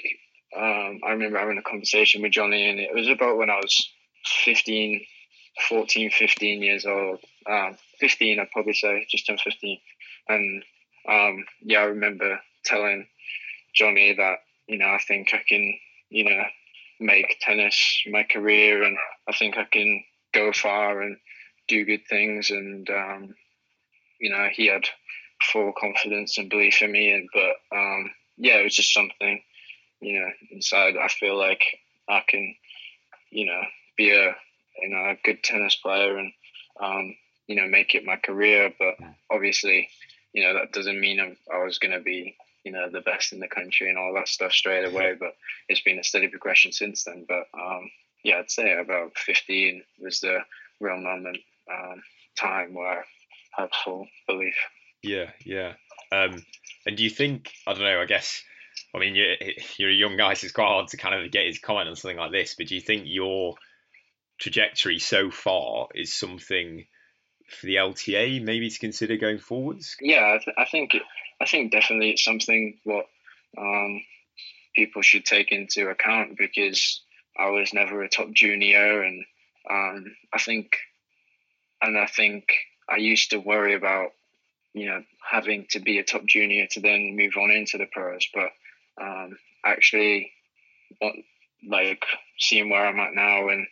um, 0.56 1.02
I 1.06 1.12
remember 1.12 1.40
having 1.40 1.58
a 1.58 1.70
conversation 1.70 2.22
with 2.22 2.32
Johnny 2.32 2.70
and 2.70 2.80
it 2.80 2.94
was 2.94 3.08
about 3.08 3.38
when 3.38 3.50
I 3.50 3.56
was 3.56 3.90
15, 4.44 5.04
14, 5.68 6.12
15 6.12 6.62
years 6.62 6.86
old. 6.86 7.20
Um, 7.50 7.78
15, 8.00 8.40
I'd 8.40 8.52
probably 8.52 8.74
say, 8.74 9.06
just 9.10 9.26
turned 9.26 9.42
15. 9.42 9.80
And 10.30 10.64
um, 11.10 11.46
yeah, 11.62 11.80
I 11.80 11.86
remember 11.86 12.40
telling 12.64 13.08
Johnny 13.74 14.14
that 14.14 14.38
you 14.68 14.78
know 14.78 14.88
I 14.88 15.00
think 15.00 15.30
I 15.34 15.42
can 15.48 15.74
you 16.10 16.24
know 16.26 16.44
make 17.00 17.38
tennis 17.42 18.04
my 18.08 18.24
career 18.24 18.84
and 18.84 18.98
I 19.28 19.34
think 19.34 19.58
I 19.58 19.66
can 19.66 20.04
go 20.34 20.52
far 20.54 21.02
and 21.02 21.18
do 21.68 21.86
good 21.86 22.06
things 22.10 22.52
and 22.52 22.90
um, 22.90 23.36
you 24.20 24.30
know 24.30 24.48
he 24.52 24.68
had 24.68 24.84
full 25.52 25.74
confidence 25.78 26.38
and 26.38 26.50
belief 26.50 26.82
in 26.82 26.92
me 26.92 27.12
and 27.12 27.28
but 27.34 27.78
um, 27.78 28.12
yeah 28.38 28.58
it 28.58 28.64
was 28.64 28.76
just 28.76 28.94
something 28.94 29.42
you 30.02 30.20
know 30.20 30.30
inside 30.52 30.96
I 30.98 31.08
feel 31.08 31.38
like 31.38 31.62
I 32.10 32.22
can 32.28 32.56
you 33.32 33.46
know 33.46 33.62
be 33.98 34.12
a 34.12 34.36
you 34.82 34.90
know 34.90 35.10
a 35.10 35.18
good 35.24 35.44
tennis 35.44 35.76
player 35.76 36.18
and 36.18 36.34
um, 36.80 37.16
you 37.48 37.56
know 37.56 37.68
make 37.68 37.96
it 37.96 38.06
my 38.06 38.18
career 38.18 38.74
but 38.78 38.96
obviously 39.30 39.90
you 40.34 40.44
know 40.44 40.54
that 40.54 40.72
doesn't 40.72 41.00
mean 41.00 41.20
I'm, 41.20 41.38
I 41.54 41.64
was 41.64 41.78
going 41.78 41.94
to 41.94 42.00
be 42.00 42.36
you 42.64 42.72
know 42.72 42.90
the 42.90 43.02
best 43.02 43.34
in 43.34 43.40
the 43.40 43.48
country 43.48 43.90
and 43.90 43.98
all 43.98 44.14
that 44.16 44.28
stuff 44.28 44.52
straight 44.52 44.86
away. 44.86 45.16
But 45.20 45.36
it's 45.70 45.82
been 45.82 46.00
a 46.00 46.04
steady 46.04 46.28
progression 46.28 46.72
since 46.72 47.04
then. 47.04 47.26
But 47.28 47.48
um, 47.54 47.90
yeah, 48.24 48.40
I'd 48.40 48.52
say 48.52 48.78
about 48.78 49.18
15 49.18 49.84
was 50.00 50.22
the 50.22 50.40
real 50.80 50.98
moment 50.98 51.38
um, 51.72 52.02
time 52.38 52.74
where 52.74 53.00
I 53.00 53.62
had 53.62 53.70
full 53.84 54.08
belief. 54.28 54.56
Yeah, 55.02 55.32
yeah. 55.46 55.74
Um, 56.12 56.44
and 56.86 56.98
do 56.98 57.04
you 57.04 57.10
think 57.10 57.54
I 57.68 57.74
don't 57.74 57.84
know? 57.84 58.02
I 58.02 58.06
guess 58.06 58.44
I 58.94 59.00
mean 59.00 59.16
you're 59.16 59.36
you're 59.78 59.90
a 59.90 59.94
young 59.94 60.18
guy, 60.18 60.34
so 60.34 60.46
it's 60.46 60.54
quite 60.54 60.68
hard 60.68 60.88
to 60.90 60.98
kind 60.98 61.16
of 61.16 61.32
get 61.32 61.48
his 61.48 61.60
comment 61.60 61.90
on 61.90 61.96
something 61.96 62.18
like 62.18 62.32
this. 62.32 62.56
But 62.56 62.68
do 62.68 62.76
you 62.76 62.82
think 62.82 63.04
your 63.06 63.56
trajectory 64.40 65.00
so 65.00 65.32
far 65.32 65.88
is 65.96 66.14
something 66.14 66.86
for 67.48 67.66
the 67.66 67.76
LTA 67.76 68.42
maybe 68.44 68.70
to 68.70 68.80
consider 68.80 69.18
going 69.18 69.40
forwards? 69.40 69.96
Yeah, 70.02 70.36
I, 70.36 70.44
th- 70.44 70.56
I 70.58 70.66
think 70.66 70.96
I 71.42 71.46
think 71.46 71.72
definitely 71.72 72.12
it's 72.12 72.24
something 72.24 72.78
what 72.84 73.06
um, 73.58 74.02
people 74.76 75.02
should 75.02 75.26
take 75.26 75.52
into 75.52 75.90
account 75.90 76.38
because 76.38 77.02
I 77.38 77.50
was 77.50 77.74
never 77.74 78.02
a 78.02 78.10
top 78.10 78.32
junior, 78.32 79.02
and 79.02 79.26
um, 79.70 80.16
I 80.32 80.40
think, 80.40 80.78
and 81.82 81.98
I 81.98 82.06
think 82.06 82.46
I 82.90 82.98
used 82.98 83.32
to 83.32 83.38
worry 83.38 83.76
about, 83.76 84.12
you 84.74 84.88
know, 84.88 85.04
having 85.30 85.66
to 85.72 85.80
be 85.80 86.00
a 86.00 86.04
top 86.04 86.26
junior 86.26 86.68
to 86.72 86.80
then 86.80 87.16
move 87.16 87.34
on 87.38 87.52
into 87.52 87.78
the 87.78 87.88
pros, 87.92 88.28
but 88.34 88.50
um, 89.02 89.38
actually, 89.66 90.32
like 91.68 92.04
seeing 92.40 92.70
where 92.70 92.86
I'm 92.86 93.00
at 93.00 93.14
now 93.14 93.50
and 93.50 93.68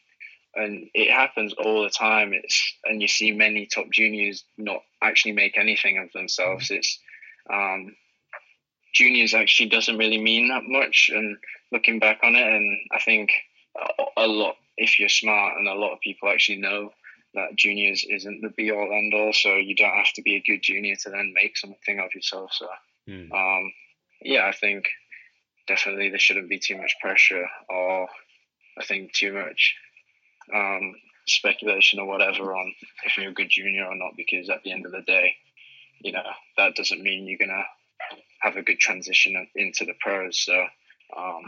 and 0.53 0.89
it 0.93 1.10
happens 1.10 1.53
all 1.53 1.84
the 1.84 1.89
time. 1.89 2.34
It's 2.34 2.74
and 2.84 3.01
you 3.01 3.08
see 3.08 3.31
many 3.31 3.67
top 3.67 3.89
juniors 3.91 4.43
not 4.58 4.81
actually 5.01 5.31
make 5.31 5.58
anything 5.58 5.98
of 5.98 6.12
themselves. 6.12 6.72
It's 6.72 7.00
um, 7.50 7.96
juniors 8.93 9.34
actually 9.34 9.70
doesn't 9.70 9.98
really 9.98 10.22
mean 10.22 10.50
that 10.50 10.63
much. 10.65 11.10
And 11.13 11.38
looking 11.72 12.00
back 12.00 12.20
on 12.24 12.36
it, 12.36 12.46
and 12.46 12.77
I 12.91 13.00
think 13.00 13.31
a 14.17 14.27
lot, 14.27 14.55
if 14.77 15.00
you're 15.00 15.10
smart, 15.10 15.58
and 15.58 15.67
a 15.67 15.74
lot 15.74 15.93
of 15.93 16.01
people 16.01 16.29
actually 16.29 16.60
know 16.60 16.91
that 17.33 17.55
juniors 17.55 18.05
isn't 18.09 18.41
the 18.41 18.50
be 18.50 18.71
all 18.71 18.91
end 18.91 19.13
all. 19.13 19.33
So 19.33 19.55
you 19.55 19.75
don't 19.75 19.95
have 19.95 20.13
to 20.13 20.21
be 20.21 20.35
a 20.35 20.43
good 20.45 20.61
junior 20.61 20.95
to 20.95 21.09
then 21.09 21.33
make 21.33 21.57
something 21.57 22.00
of 22.00 22.13
yourself. 22.13 22.51
So, 22.53 22.67
mm. 23.07 23.31
um, 23.31 23.71
yeah, 24.21 24.47
I 24.47 24.51
think 24.51 24.85
definitely 25.67 26.09
there 26.09 26.19
shouldn't 26.19 26.50
be 26.50 26.59
too 26.59 26.77
much 26.77 26.95
pressure 27.01 27.47
or 27.69 28.07
I 28.77 28.83
think 28.83 29.13
too 29.13 29.33
much 29.33 29.75
um, 30.53 30.95
speculation 31.27 32.00
or 32.00 32.05
whatever 32.05 32.55
on 32.55 32.73
if 33.05 33.17
you're 33.17 33.31
a 33.31 33.33
good 33.33 33.50
junior 33.50 33.85
or 33.85 33.95
not, 33.95 34.17
because 34.17 34.50
at 34.50 34.63
the 34.63 34.71
end 34.71 34.85
of 34.85 34.91
the 34.91 35.01
day, 35.01 35.35
you 36.00 36.11
know, 36.11 36.23
that 36.57 36.75
doesn't 36.75 37.01
mean 37.01 37.27
you're 37.27 37.38
going 37.38 37.50
to 37.50 37.63
have 38.41 38.55
a 38.55 38.63
good 38.63 38.79
transition 38.79 39.47
into 39.55 39.85
the 39.85 39.93
pros. 40.00 40.39
So 40.39 40.65
um, 41.15 41.43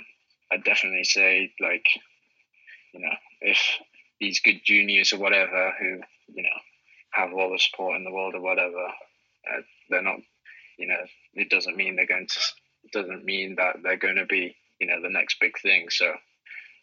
i 0.52 0.58
definitely 0.58 1.04
say, 1.04 1.52
like, 1.60 1.86
you 2.94 3.02
know, 3.02 3.14
if 3.42 3.60
these 4.20 4.40
good 4.40 4.62
juniors 4.64 5.14
or 5.14 5.20
whatever 5.20 5.74
who, 5.80 6.00
you 6.34 6.44
know, 6.44 6.50
have 7.12 7.34
all 7.34 7.52
the 7.52 7.60
support 7.60 7.98
in 7.98 8.04
the 8.04 8.12
world 8.12 8.36
or 8.36 8.42
whatever, 8.42 8.86
uh, 9.52 9.62
they're 9.90 10.02
not, 10.02 10.18
you 10.78 10.88
know, 10.88 10.98
it 11.34 11.50
doesn't 11.50 11.78
mean 11.78 11.96
they're 11.96 12.08
going 12.08 12.28
to, 12.28 12.40
doesn't 12.92 13.26
mean 13.26 13.56
that 13.56 13.78
they're 13.84 13.98
going 13.98 14.16
to 14.16 14.26
be, 14.26 14.56
you 14.80 14.88
know, 14.88 15.02
the 15.02 15.10
next 15.10 15.38
big 15.40 15.60
thing. 15.60 15.88
So 15.90 16.12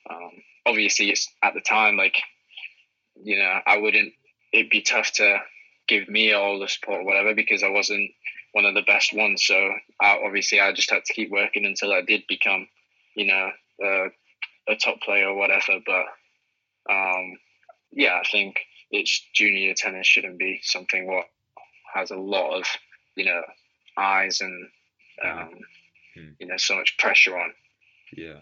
um, 0.08 0.30
obviously, 0.66 1.10
it's 1.10 1.28
at 1.42 1.54
the 1.54 1.60
time, 1.60 1.96
like, 1.96 2.16
you 3.22 3.38
know, 3.38 3.58
I 3.66 3.78
wouldn't, 3.78 4.12
it'd 4.52 4.70
be 4.70 4.82
tough 4.82 5.12
to 5.14 5.38
give 5.88 6.08
me 6.08 6.32
all 6.32 6.58
the 6.58 6.68
support 6.68 7.00
or 7.00 7.04
whatever 7.04 7.34
because 7.34 7.62
I 7.62 7.68
wasn't 7.68 8.10
one 8.52 8.64
of 8.64 8.74
the 8.74 8.82
best 8.82 9.12
ones. 9.14 9.44
So 9.44 9.72
I, 10.00 10.18
obviously, 10.24 10.60
I 10.60 10.72
just 10.72 10.90
had 10.90 11.04
to 11.04 11.12
keep 11.12 11.30
working 11.30 11.64
until 11.64 11.92
I 11.92 12.02
did 12.02 12.22
become, 12.28 12.68
you 13.14 13.26
know, 13.26 13.50
uh, 13.84 14.08
a 14.68 14.76
top 14.76 15.00
player 15.00 15.28
or 15.28 15.36
whatever. 15.36 15.80
But 15.84 16.04
um, 16.88 17.38
yeah, 17.92 18.20
I 18.20 18.28
think 18.30 18.56
it's 18.90 19.24
junior 19.34 19.74
tennis 19.74 20.06
shouldn't 20.06 20.38
be 20.38 20.60
something 20.62 21.06
what 21.06 21.26
has 21.94 22.10
a 22.10 22.16
lot 22.16 22.58
of 22.58 22.66
you 23.16 23.24
know 23.24 23.42
eyes 23.96 24.40
and 24.40 24.68
um, 25.24 25.50
hmm. 26.14 26.28
you 26.38 26.46
know 26.46 26.56
so 26.56 26.76
much 26.76 26.96
pressure 26.98 27.36
on. 27.36 27.52
Yeah, 28.16 28.40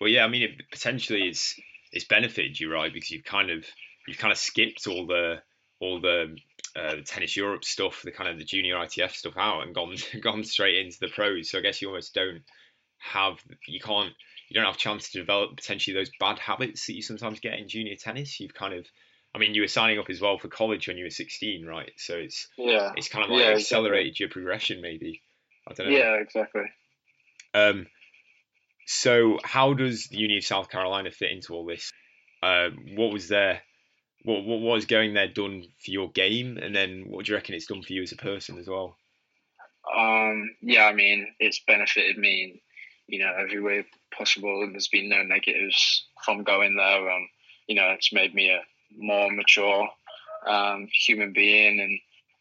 well, 0.00 0.10
yeah. 0.10 0.24
I 0.24 0.28
mean, 0.28 0.42
it 0.42 0.70
potentially 0.70 1.28
it's 1.28 1.58
it's 1.92 2.04
benefited 2.04 2.58
you, 2.58 2.72
right? 2.72 2.92
Because 2.92 3.10
you've 3.10 3.24
kind 3.24 3.50
of 3.50 3.64
you've 4.06 4.18
kind 4.18 4.32
of 4.32 4.38
skipped 4.38 4.86
all 4.86 5.06
the 5.06 5.42
all 5.80 6.00
the 6.00 6.36
uh, 6.74 6.96
the 6.96 7.02
tennis 7.02 7.36
Europe 7.36 7.64
stuff, 7.64 8.02
the 8.02 8.12
kind 8.12 8.30
of 8.30 8.38
the 8.38 8.44
junior 8.44 8.76
ITF 8.76 9.12
stuff 9.12 9.34
out, 9.36 9.62
and 9.62 9.74
gone 9.74 9.96
gone 10.22 10.44
straight 10.44 10.84
into 10.84 10.98
the 11.00 11.08
pros. 11.08 11.50
So 11.50 11.58
I 11.58 11.62
guess 11.62 11.82
you 11.82 11.88
almost 11.88 12.14
don't 12.14 12.42
have 12.98 13.38
you 13.66 13.80
can't 13.80 14.12
you 14.52 14.60
don't 14.60 14.66
have 14.66 14.74
a 14.74 14.78
chance 14.78 15.08
to 15.10 15.18
develop 15.18 15.56
potentially 15.56 15.94
those 15.94 16.10
bad 16.20 16.38
habits 16.38 16.86
that 16.86 16.92
you 16.92 17.00
sometimes 17.00 17.40
get 17.40 17.58
in 17.58 17.68
junior 17.68 17.96
tennis. 17.96 18.38
You've 18.38 18.52
kind 18.52 18.74
of 18.74 18.86
I 19.34 19.38
mean, 19.38 19.54
you 19.54 19.62
were 19.62 19.68
signing 19.68 19.98
up 19.98 20.10
as 20.10 20.20
well 20.20 20.36
for 20.36 20.48
college 20.48 20.88
when 20.88 20.98
you 20.98 21.04
were 21.04 21.10
16, 21.10 21.64
right? 21.64 21.90
So 21.96 22.16
it's 22.16 22.48
yeah, 22.58 22.92
it's 22.94 23.08
kind 23.08 23.24
of 23.24 23.30
like 23.30 23.40
yeah, 23.40 23.52
accelerated 23.52 24.08
exactly. 24.08 24.24
your 24.24 24.28
progression, 24.28 24.82
maybe. 24.82 25.22
I 25.66 25.72
don't 25.72 25.90
know. 25.90 25.96
Yeah, 25.96 26.16
exactly. 26.16 26.64
Um, 27.54 27.86
so 28.86 29.38
how 29.42 29.72
does 29.72 30.08
the 30.08 30.18
Uni 30.18 30.36
of 30.36 30.44
South 30.44 30.68
Carolina 30.68 31.10
fit 31.10 31.30
into 31.30 31.54
all 31.54 31.64
this? 31.64 31.90
Uh, 32.42 32.68
what 32.94 33.10
was 33.10 33.28
there? 33.28 33.62
What, 34.24 34.44
what 34.44 34.60
was 34.60 34.84
going 34.84 35.14
there 35.14 35.28
done 35.28 35.64
for 35.82 35.90
your 35.90 36.10
game, 36.10 36.58
and 36.58 36.76
then 36.76 37.04
what 37.06 37.24
do 37.24 37.32
you 37.32 37.36
reckon 37.36 37.54
it's 37.54 37.66
done 37.66 37.82
for 37.82 37.94
you 37.94 38.02
as 38.02 38.12
a 38.12 38.16
person 38.16 38.58
as 38.58 38.68
well? 38.68 38.98
Um, 39.96 40.50
yeah, 40.60 40.84
I 40.84 40.92
mean, 40.92 41.26
it's 41.38 41.62
benefited 41.66 42.18
me 42.18 42.60
you 43.06 43.18
know, 43.18 43.32
every 43.38 43.60
way 43.60 43.84
possible. 44.16 44.62
And 44.62 44.74
there's 44.74 44.88
been 44.88 45.08
no 45.08 45.22
negatives 45.22 46.06
from 46.24 46.44
going 46.44 46.76
there. 46.76 47.10
Um, 47.10 47.28
you 47.66 47.74
know, 47.74 47.90
it's 47.90 48.12
made 48.12 48.34
me 48.34 48.50
a 48.50 48.60
more 48.96 49.30
mature 49.30 49.88
um, 50.46 50.88
human 50.92 51.32
being. 51.32 51.80
And, 51.80 51.98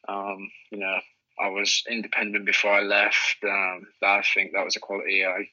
um, 0.07 0.51
you 0.71 0.79
know, 0.79 0.99
I 1.39 1.49
was 1.49 1.83
independent 1.89 2.45
before 2.45 2.73
I 2.73 2.81
left. 2.81 3.37
Um, 3.43 3.87
I 4.03 4.21
think 4.33 4.53
that 4.53 4.65
was 4.65 4.75
a 4.75 4.79
quality 4.79 5.25
I, 5.25 5.47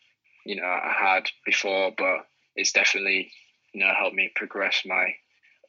you 0.44 0.56
know, 0.56 0.66
I 0.66 0.94
had 0.98 1.24
before, 1.44 1.92
but 1.96 2.26
it's 2.56 2.72
definitely, 2.72 3.30
you 3.72 3.80
know, 3.80 3.92
helped 3.96 4.16
me 4.16 4.30
progress 4.34 4.82
my 4.84 5.14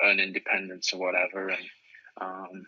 own 0.04 0.20
independence 0.20 0.94
or 0.94 1.00
whatever. 1.00 1.50
And, 1.50 1.66
um, 2.22 2.66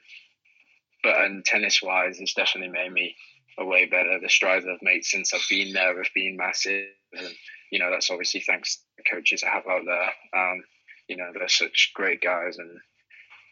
but 1.03 1.21
and 1.21 1.43
tennis 1.43 1.81
wise, 1.81 2.19
it's 2.19 2.33
definitely 2.33 2.71
made 2.71 2.91
me 2.91 3.15
a 3.57 3.65
way 3.65 3.85
better. 3.85 4.19
The 4.19 4.29
strides 4.29 4.65
I've 4.65 4.81
made 4.81 5.03
since 5.05 5.33
I've 5.33 5.41
been 5.49 5.73
there 5.73 5.97
have 5.97 6.13
been 6.13 6.37
massive, 6.37 6.85
and 7.13 7.27
you 7.71 7.79
know 7.79 7.89
that's 7.91 8.09
obviously 8.09 8.41
thanks 8.41 8.75
to 8.75 8.81
the 8.97 9.03
coaches 9.15 9.43
I 9.43 9.49
have 9.49 9.67
out 9.67 9.83
there. 9.85 10.41
Um, 10.41 10.63
you 11.07 11.17
know 11.17 11.31
they're 11.33 11.47
such 11.49 11.91
great 11.93 12.21
guys 12.21 12.57
and 12.57 12.79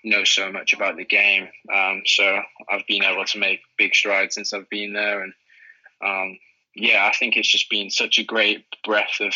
know 0.03 0.23
so 0.23 0.51
much 0.51 0.73
about 0.73 0.95
the 0.95 1.05
game. 1.05 1.49
Um, 1.73 2.03
so 2.05 2.39
I've 2.69 2.87
been 2.87 3.03
able 3.03 3.25
to 3.25 3.39
make 3.39 3.59
big 3.77 3.93
strides 3.93 4.35
since 4.35 4.53
I've 4.53 4.69
been 4.69 4.93
there, 4.93 5.23
and 5.23 5.33
um, 6.03 6.39
yeah, 6.75 7.05
I 7.05 7.15
think 7.15 7.35
it's 7.35 7.51
just 7.51 7.69
been 7.69 7.89
such 7.89 8.19
a 8.19 8.23
great 8.23 8.65
breath 8.85 9.19
of 9.19 9.33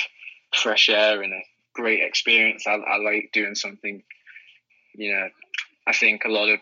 fresh 0.53 0.89
air 0.89 1.21
and 1.21 1.33
a 1.33 1.41
great 1.73 2.01
experience. 2.01 2.65
I, 2.67 2.75
I 2.75 2.97
like 2.97 3.31
doing 3.33 3.55
something. 3.55 4.03
You 4.95 5.13
know, 5.13 5.29
I 5.87 5.93
think 5.93 6.23
a 6.23 6.29
lot 6.29 6.49
of 6.49 6.59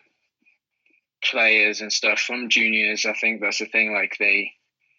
players 1.24 1.82
and 1.82 1.92
stuff 1.92 2.20
from 2.20 2.50
juniors, 2.50 3.06
I 3.06 3.14
think 3.14 3.42
that's 3.42 3.60
the 3.60 3.66
thing. 3.66 3.94
Like 3.94 4.16
they 4.20 4.52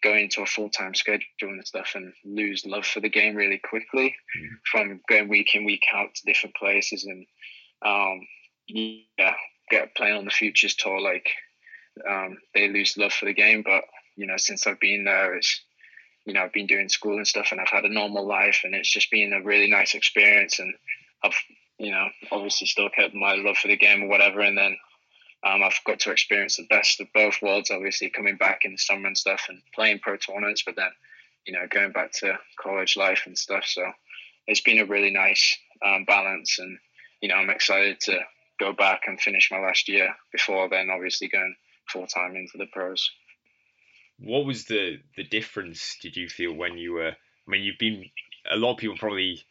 go 0.02 0.14
into 0.14 0.42
a 0.42 0.46
full 0.46 0.68
time 0.68 0.94
schedule 0.94 1.22
and 1.42 1.66
stuff 1.66 1.92
and 1.94 2.12
lose 2.24 2.64
love 2.66 2.84
for 2.84 3.00
the 3.00 3.08
game 3.08 3.34
really 3.34 3.58
quickly 3.58 4.14
mm. 4.36 4.48
from 4.70 5.00
going 5.08 5.28
week 5.28 5.54
in 5.54 5.64
week 5.64 5.84
out 5.94 6.14
to 6.14 6.22
different 6.26 6.56
places 6.56 7.04
and 7.04 7.26
um, 7.84 8.20
yeah, 8.68 9.34
get 9.70 9.94
playing 9.96 10.16
on 10.16 10.24
the 10.24 10.30
futures 10.30 10.74
tour. 10.74 11.00
Like 11.00 11.28
um, 12.08 12.38
they 12.54 12.68
lose 12.68 12.96
love 12.96 13.12
for 13.12 13.26
the 13.26 13.34
game, 13.34 13.62
but 13.62 13.84
you 14.16 14.26
know 14.26 14.36
since 14.36 14.66
I've 14.66 14.80
been 14.80 15.04
there, 15.04 15.34
it's 15.34 15.60
you 16.24 16.34
know 16.34 16.42
I've 16.42 16.52
been 16.52 16.66
doing 16.66 16.88
school 16.88 17.16
and 17.16 17.26
stuff 17.26 17.48
and 17.50 17.60
I've 17.60 17.68
had 17.68 17.84
a 17.84 17.92
normal 17.92 18.26
life 18.26 18.60
and 18.64 18.74
it's 18.74 18.92
just 18.92 19.10
been 19.10 19.32
a 19.32 19.42
really 19.42 19.70
nice 19.70 19.94
experience 19.94 20.58
and 20.58 20.72
I've 21.24 21.36
you 21.78 21.90
know 21.90 22.06
obviously 22.30 22.66
still 22.66 22.90
kept 22.90 23.14
my 23.14 23.34
love 23.34 23.56
for 23.56 23.68
the 23.68 23.76
game 23.76 24.04
or 24.04 24.08
whatever 24.08 24.40
and 24.40 24.56
then 24.56 24.76
um, 25.44 25.62
I've 25.62 25.78
got 25.84 26.00
to 26.00 26.12
experience 26.12 26.56
the 26.56 26.66
best 26.68 27.00
of 27.00 27.12
both 27.12 27.42
worlds, 27.42 27.70
obviously 27.70 28.10
coming 28.10 28.36
back 28.36 28.64
in 28.64 28.72
the 28.72 28.78
summer 28.78 29.06
and 29.06 29.18
stuff 29.18 29.46
and 29.48 29.60
playing 29.74 29.98
pro 30.00 30.16
tournaments, 30.16 30.62
but 30.64 30.76
then, 30.76 30.90
you 31.46 31.52
know, 31.52 31.66
going 31.68 31.92
back 31.92 32.12
to 32.20 32.38
college 32.58 32.96
life 32.96 33.22
and 33.26 33.36
stuff. 33.36 33.64
So 33.66 33.82
it's 34.46 34.60
been 34.60 34.78
a 34.78 34.86
really 34.86 35.10
nice 35.10 35.58
um, 35.84 36.04
balance. 36.04 36.58
And, 36.58 36.78
you 37.20 37.28
know, 37.28 37.36
I'm 37.36 37.50
excited 37.50 38.00
to 38.02 38.20
go 38.60 38.72
back 38.72 39.02
and 39.06 39.20
finish 39.20 39.50
my 39.50 39.58
last 39.58 39.88
year 39.88 40.14
before 40.30 40.68
then, 40.68 40.90
obviously 40.90 41.28
going 41.28 41.56
full 41.88 42.06
time 42.06 42.36
into 42.36 42.58
the 42.58 42.66
pros. 42.72 43.10
What 44.18 44.46
was 44.46 44.66
the, 44.66 45.00
the 45.16 45.24
difference, 45.24 45.96
did 46.00 46.16
you 46.16 46.28
feel, 46.28 46.52
when 46.52 46.78
you 46.78 46.92
were? 46.92 47.10
I 47.10 47.50
mean, 47.50 47.62
you've 47.62 47.78
been, 47.78 48.04
a 48.48 48.56
lot 48.56 48.72
of 48.74 48.78
people 48.78 48.96
probably 48.96 49.42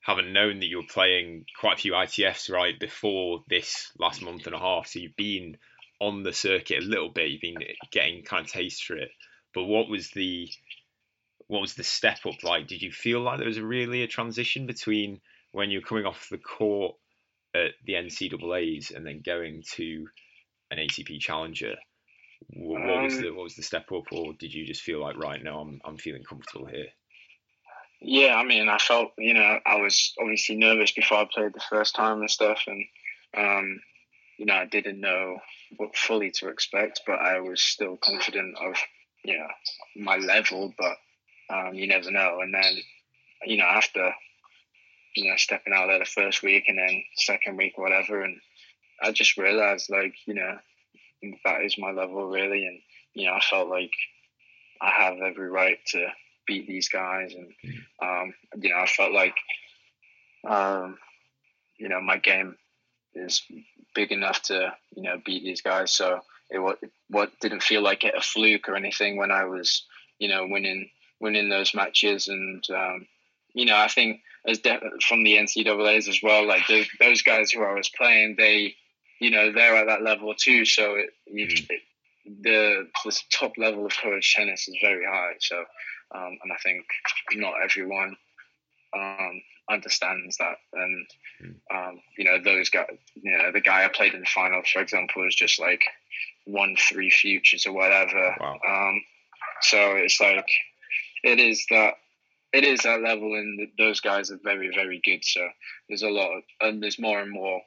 haven't 0.00 0.32
known 0.32 0.60
that 0.60 0.66
you 0.66 0.78
were 0.78 0.82
playing 0.88 1.44
quite 1.58 1.74
a 1.78 1.80
few 1.80 1.92
ITFs 1.92 2.50
right 2.50 2.78
before 2.78 3.44
this 3.48 3.92
last 3.98 4.22
month 4.22 4.46
and 4.46 4.54
a 4.54 4.58
half. 4.58 4.86
So 4.86 4.98
you've 4.98 5.16
been 5.16 5.58
on 6.00 6.22
the 6.22 6.32
circuit 6.32 6.82
a 6.82 6.86
little 6.86 7.10
bit. 7.10 7.30
You've 7.30 7.42
been 7.42 7.62
getting 7.90 8.22
kind 8.22 8.46
of 8.46 8.50
taste 8.50 8.84
for 8.84 8.96
it. 8.96 9.10
But 9.52 9.64
what 9.64 9.88
was 9.88 10.10
the 10.10 10.48
what 11.48 11.60
was 11.60 11.74
the 11.74 11.84
step 11.84 12.20
up 12.26 12.42
like? 12.44 12.68
Did 12.68 12.80
you 12.80 12.92
feel 12.92 13.20
like 13.20 13.38
there 13.38 13.48
was 13.48 13.60
really 13.60 14.02
a 14.02 14.08
transition 14.08 14.66
between 14.66 15.20
when 15.52 15.70
you're 15.70 15.82
coming 15.82 16.06
off 16.06 16.28
the 16.30 16.38
court 16.38 16.94
at 17.54 17.72
the 17.84 17.94
NCAA's 17.94 18.92
and 18.92 19.04
then 19.04 19.20
going 19.24 19.64
to 19.72 20.06
an 20.70 20.78
ATP 20.78 21.18
challenger? 21.18 21.74
What, 22.54 22.82
what 22.82 23.02
was 23.02 23.14
um, 23.14 23.22
the 23.22 23.30
what 23.32 23.42
was 23.42 23.56
the 23.56 23.62
step 23.62 23.90
up, 23.92 24.04
or 24.12 24.32
did 24.32 24.54
you 24.54 24.64
just 24.64 24.82
feel 24.82 25.00
like 25.00 25.16
right 25.18 25.42
now 25.42 25.60
I'm 25.60 25.80
I'm 25.84 25.98
feeling 25.98 26.22
comfortable 26.22 26.66
here? 26.66 26.86
Yeah, 28.00 28.36
I 28.36 28.44
mean, 28.44 28.68
I 28.68 28.78
felt 28.78 29.12
you 29.18 29.34
know 29.34 29.58
I 29.66 29.76
was 29.76 30.14
obviously 30.20 30.56
nervous 30.56 30.92
before 30.92 31.18
I 31.18 31.28
played 31.32 31.52
the 31.52 31.60
first 31.68 31.94
time 31.94 32.20
and 32.20 32.30
stuff, 32.30 32.62
and 32.66 32.84
um, 33.36 33.80
you 34.38 34.46
know 34.46 34.54
I 34.54 34.64
didn't 34.66 35.00
know 35.00 35.38
what 35.76 35.96
fully 35.96 36.30
to 36.36 36.48
expect, 36.48 37.02
but 37.06 37.20
I 37.20 37.40
was 37.40 37.62
still 37.62 37.98
confident 37.98 38.56
of 38.58 38.76
you 39.22 39.38
know 39.38 39.48
my 39.96 40.16
level, 40.16 40.72
but 40.78 40.96
um, 41.54 41.74
you 41.74 41.86
never 41.86 42.10
know. 42.10 42.40
And 42.40 42.54
then 42.54 42.78
you 43.44 43.58
know 43.58 43.66
after 43.66 44.12
you 45.14 45.28
know 45.28 45.36
stepping 45.36 45.74
out 45.74 45.88
there 45.88 45.98
the 45.98 46.06
first 46.06 46.42
week 46.42 46.64
and 46.68 46.78
then 46.78 47.04
second 47.16 47.58
week 47.58 47.74
or 47.76 47.84
whatever, 47.84 48.22
and 48.22 48.40
I 49.02 49.12
just 49.12 49.36
realized 49.36 49.90
like 49.90 50.14
you 50.26 50.34
know 50.34 50.56
that 51.44 51.62
is 51.64 51.76
my 51.76 51.90
level 51.90 52.28
really, 52.30 52.66
and 52.66 52.80
you 53.12 53.26
know 53.26 53.34
I 53.34 53.40
felt 53.40 53.68
like 53.68 53.92
I 54.80 54.90
have 54.90 55.18
every 55.18 55.50
right 55.50 55.78
to 55.88 56.08
beat 56.46 56.66
these 56.66 56.88
guys, 56.88 57.34
and 57.34 57.52
um, 58.02 58.34
you 58.56 58.70
know, 58.70 58.76
I 58.76 58.86
felt 58.86 59.12
like, 59.12 59.36
um, 60.48 60.98
you 61.78 61.88
know, 61.88 62.00
my 62.00 62.18
game 62.18 62.56
is 63.14 63.42
big 63.94 64.12
enough 64.12 64.42
to 64.42 64.72
you 64.94 65.02
know 65.02 65.20
beat 65.24 65.42
these 65.42 65.62
guys. 65.62 65.92
So 65.92 66.20
it 66.50 66.58
what 66.58 66.78
what 67.08 67.30
didn't 67.40 67.62
feel 67.62 67.82
like 67.82 68.04
it 68.04 68.14
a 68.16 68.20
fluke 68.20 68.68
or 68.68 68.76
anything 68.76 69.16
when 69.16 69.30
I 69.30 69.44
was 69.44 69.84
you 70.20 70.28
know, 70.28 70.46
winning 70.46 70.88
winning 71.18 71.48
those 71.48 71.74
matches, 71.74 72.28
and 72.28 72.64
um, 72.70 73.06
you 73.54 73.64
know, 73.64 73.76
I 73.76 73.88
think 73.88 74.20
as 74.46 74.58
de- 74.60 74.80
from 75.08 75.24
the 75.24 75.36
NCAA's 75.36 76.06
as 76.06 76.20
well, 76.22 76.46
like 76.46 76.66
the, 76.68 76.86
those 77.00 77.22
guys 77.22 77.50
who 77.50 77.64
I 77.64 77.74
was 77.74 77.90
playing, 77.90 78.36
they, 78.38 78.76
you 79.20 79.30
know, 79.30 79.50
they're 79.52 79.76
at 79.76 79.86
that 79.86 80.02
level 80.02 80.32
too. 80.34 80.64
So 80.64 80.94
it, 80.94 81.10
mm. 81.34 81.70
it, 81.70 81.80
the 82.42 82.86
the 83.04 83.20
top 83.32 83.52
level 83.58 83.86
of 83.86 83.96
college 84.00 84.34
tennis 84.36 84.68
is 84.68 84.76
very 84.80 85.04
high. 85.04 85.32
So, 85.40 85.64
um, 86.14 86.38
and 86.42 86.52
I 86.52 86.56
think 86.62 86.84
not 87.34 87.54
everyone 87.62 88.16
um, 88.96 89.42
understands 89.70 90.36
that. 90.38 90.56
And 90.72 91.06
mm. 91.42 91.54
um, 91.74 92.00
you 92.18 92.24
know, 92.24 92.38
those 92.42 92.70
guys, 92.70 92.86
you 93.14 93.36
know, 93.36 93.52
the 93.52 93.60
guy 93.60 93.84
I 93.84 93.88
played 93.88 94.14
in 94.14 94.20
the 94.20 94.26
finals, 94.26 94.68
for 94.72 94.80
example, 94.82 95.22
was 95.22 95.34
just 95.34 95.60
like 95.60 95.84
one 96.44 96.76
three 96.76 97.10
futures 97.10 97.66
or 97.66 97.72
whatever. 97.72 98.36
Wow. 98.40 98.58
Um, 98.68 99.02
so 99.62 99.96
it's 99.96 100.20
like 100.20 100.48
it 101.22 101.38
is 101.38 101.64
that 101.70 101.94
it 102.52 102.64
is 102.64 102.80
that 102.80 103.02
level, 103.02 103.34
and 103.34 103.68
those 103.78 104.00
guys 104.00 104.30
are 104.30 104.40
very 104.42 104.70
very 104.74 105.00
good. 105.04 105.24
So 105.24 105.46
there's 105.88 106.02
a 106.02 106.08
lot, 106.08 106.36
of, 106.36 106.42
and 106.60 106.82
there's 106.82 106.98
more 106.98 107.20
and 107.20 107.30
more. 107.30 107.60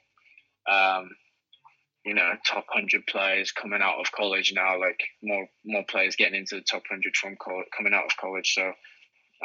Um, 0.69 1.09
you 2.05 2.13
know, 2.13 2.31
top 2.45 2.65
hundred 2.69 3.07
players 3.07 3.51
coming 3.51 3.81
out 3.81 3.99
of 3.99 4.11
college 4.11 4.53
now. 4.55 4.79
Like 4.79 5.01
more 5.21 5.47
more 5.65 5.83
players 5.87 6.15
getting 6.15 6.39
into 6.39 6.55
the 6.55 6.61
top 6.61 6.83
hundred 6.89 7.15
from 7.15 7.37
college, 7.41 7.67
coming 7.75 7.93
out 7.93 8.05
of 8.05 8.17
college. 8.17 8.53
So 8.53 8.73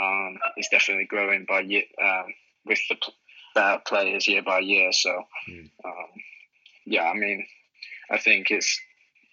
um, 0.00 0.38
it's 0.56 0.68
definitely 0.68 1.06
growing 1.06 1.46
by 1.48 1.60
year 1.60 1.84
um, 2.02 2.26
with 2.66 2.80
the 2.88 3.60
uh, 3.60 3.78
players 3.86 4.26
year 4.26 4.42
by 4.42 4.60
year. 4.60 4.92
So 4.92 5.22
mm. 5.48 5.70
um, 5.84 6.08
yeah, 6.84 7.04
I 7.04 7.14
mean, 7.14 7.46
I 8.10 8.18
think 8.18 8.50
it's 8.50 8.80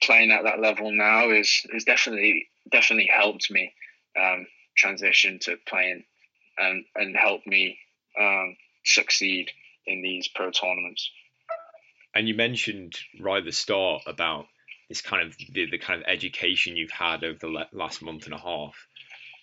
playing 0.04 0.32
at 0.32 0.44
that 0.44 0.60
level 0.60 0.92
now 0.92 1.32
is 1.32 1.66
is 1.74 1.84
definitely 1.84 2.48
definitely 2.72 3.10
helped 3.14 3.50
me 3.50 3.74
um, 4.20 4.46
transition 4.76 5.40
to 5.42 5.58
playing 5.68 6.04
and 6.58 6.86
and 6.96 7.16
help 7.16 7.42
me 7.46 7.78
um, 8.20 8.56
succeed 8.84 9.52
in 9.88 10.02
these 10.02 10.28
pro 10.28 10.52
tournaments. 10.52 11.10
And 12.16 12.28
you 12.28 12.34
mentioned 12.34 12.96
right 13.20 13.40
at 13.40 13.46
the 13.46 13.52
start 13.52 14.04
about 14.08 14.46
this 14.88 15.02
kind 15.02 15.28
of 15.28 15.36
the, 15.38 15.70
the 15.70 15.78
kind 15.78 16.02
of 16.02 16.08
education 16.08 16.78
you've 16.78 16.92
had 16.92 17.24
over 17.24 17.38
the 17.40 17.66
last 17.74 18.02
month 18.02 18.26
and 18.26 18.34
a 18.34 18.40
half. 18.40 18.76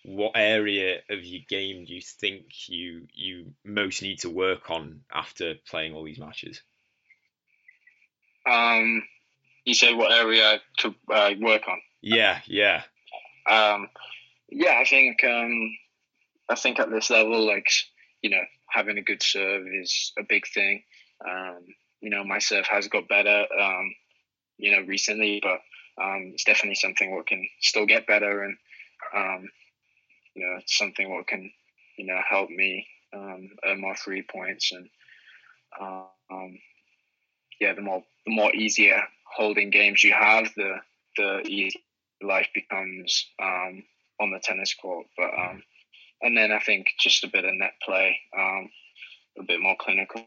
What 0.05 0.33
area 0.35 1.01
of 1.11 1.23
your 1.23 1.43
game 1.49 1.85
do 1.85 1.95
you 1.95 2.01
think 2.01 2.69
you 2.69 3.07
you 3.13 3.53
most 3.65 4.03
need 4.03 4.21
to 4.21 4.31
work 4.31 4.71
on 4.71 5.03
after 5.13 5.55
playing 5.69 5.95
all 5.95 6.05
these 6.05 6.19
matches? 6.19 6.61
Um, 8.51 9.03
you 9.65 9.75
say 9.75 9.95
what 9.95 10.11
area 10.11 10.61
to 10.79 10.95
uh, 11.13 11.31
work 11.41 11.69
on? 11.69 11.81
Yeah, 12.01 12.41
yeah. 12.47 12.83
Um, 13.49 13.89
yeah, 14.49 14.79
I 14.81 14.85
think 14.85 15.23
um, 15.23 15.77
I 16.49 16.57
think 16.57 16.81
at 16.81 16.91
this 16.91 17.11
level, 17.11 17.47
like 17.47 17.69
you 18.23 18.31
know, 18.31 18.43
having 18.69 18.99
a 18.99 19.03
good 19.03 19.23
serve 19.23 19.67
is 19.69 20.13
a 20.19 20.23
big 20.29 20.47
thing. 20.49 20.83
Um, 21.25 21.59
you 22.03 22.11
know, 22.11 22.25
my 22.25 22.41
serve 22.41 22.67
has 22.67 22.89
got 22.89 23.09
better, 23.09 23.47
um, 23.59 23.95
you 24.59 24.73
know, 24.73 24.83
recently, 24.87 25.41
but 25.43 25.61
um, 26.03 26.33
it's 26.35 26.45
definitely 26.45 26.75
something 26.75 27.15
what 27.15 27.27
can 27.27 27.49
still 27.61 27.87
get 27.87 28.07
better, 28.07 28.43
and 28.43 28.57
um, 29.15 29.49
you 30.35 30.45
know, 30.45 30.59
something 30.67 31.09
what 31.11 31.27
can 31.27 31.51
you 31.97 32.07
know 32.07 32.19
help 32.29 32.51
me 32.51 32.87
um, 33.15 33.51
earn 33.65 33.81
more 33.81 33.95
free 33.95 34.23
points, 34.23 34.73
and 34.73 34.89
um, 35.81 36.59
yeah, 37.61 37.73
the 37.73 37.83
more 37.83 38.03
the 38.27 38.35
more 38.35 38.55
easier 38.55 39.01
holding 39.25 39.71
games 39.71 40.03
you 40.03 40.13
have, 40.13 40.49
the 40.57 40.77
the 41.17 41.41
easier 41.47 41.81
life 42.21 42.49
becomes 42.55 43.27
um, 43.41 43.85
on 44.21 44.31
the 44.33 44.41
tennis 44.43 44.75
court. 44.75 45.07
But 45.17 45.31
um, 45.39 45.63
and 46.21 46.37
then 46.37 46.51
I 46.51 46.59
think 46.59 46.89
just 46.99 47.25
a 47.25 47.29
bit 47.29 47.45
of 47.45 47.55
net 47.55 47.75
play, 47.85 48.17
um, 48.37 48.71
a 49.39 49.45
bit 49.45 49.61
more 49.61 49.77
clinical 49.79 50.27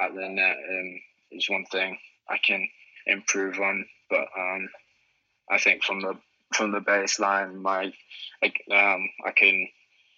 at 0.00 0.14
the 0.14 0.28
net 0.28 0.56
um, 0.56 1.00
is 1.34 1.50
one 1.50 1.64
thing 1.66 1.98
I 2.28 2.38
can 2.38 2.68
improve 3.06 3.58
on. 3.58 3.86
But 4.10 4.26
um, 4.38 4.68
I 5.50 5.58
think 5.58 5.84
from 5.84 6.00
the 6.00 6.14
from 6.54 6.72
the 6.72 6.80
baseline, 6.80 7.60
my 7.60 7.92
I, 8.42 8.46
um, 8.72 9.08
I 9.26 9.32
can 9.32 9.68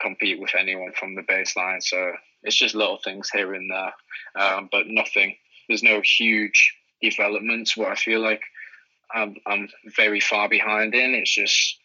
compete 0.00 0.40
with 0.40 0.55
anyone 0.59 0.92
from 0.98 1.14
the 1.14 1.22
baseline. 1.22 1.83
So 1.83 2.12
it's 2.42 2.57
just 2.57 2.74
little 2.74 2.98
things 3.02 3.31
here 3.31 3.55
and 3.55 3.70
there, 3.70 4.44
um, 4.44 4.68
but 4.70 4.87
nothing. 4.87 5.37
There's 5.68 5.83
no 5.83 6.00
huge 6.00 6.74
developments 7.02 7.76
where 7.76 7.90
I 7.90 7.96
feel 7.96 8.20
like 8.20 8.42
I'm, 9.12 9.37
I'm 9.46 9.68
very 9.96 10.20
far 10.20 10.48
behind 10.48 10.94
in. 10.94 11.14
It's 11.14 11.35
just 11.35 11.79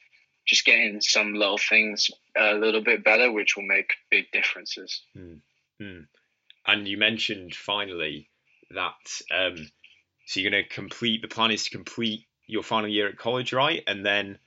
just 0.47 0.65
getting 0.65 0.99
some 1.01 1.33
little 1.33 1.59
things 1.59 2.09
a 2.35 2.53
little 2.53 2.83
bit 2.83 3.03
better, 3.03 3.31
which 3.31 3.55
will 3.55 3.63
make 3.63 3.93
big 4.09 4.25
differences. 4.31 5.01
Mm. 5.15 5.39
And 6.65 6.87
you 6.87 6.97
mentioned 6.97 7.55
finally 7.55 8.29
that 8.73 9.35
um, 9.35 9.67
so 10.25 10.39
you're 10.39 10.51
going 10.51 10.63
to 10.63 10.69
complete 10.69 11.21
the 11.21 11.27
plan 11.27 11.51
is 11.51 11.65
to 11.65 11.69
complete 11.71 12.25
your 12.47 12.63
final 12.63 12.89
year 12.89 13.09
at 13.09 13.17
college, 13.17 13.53
right? 13.53 13.83
And 13.85 14.05
then 14.05 14.39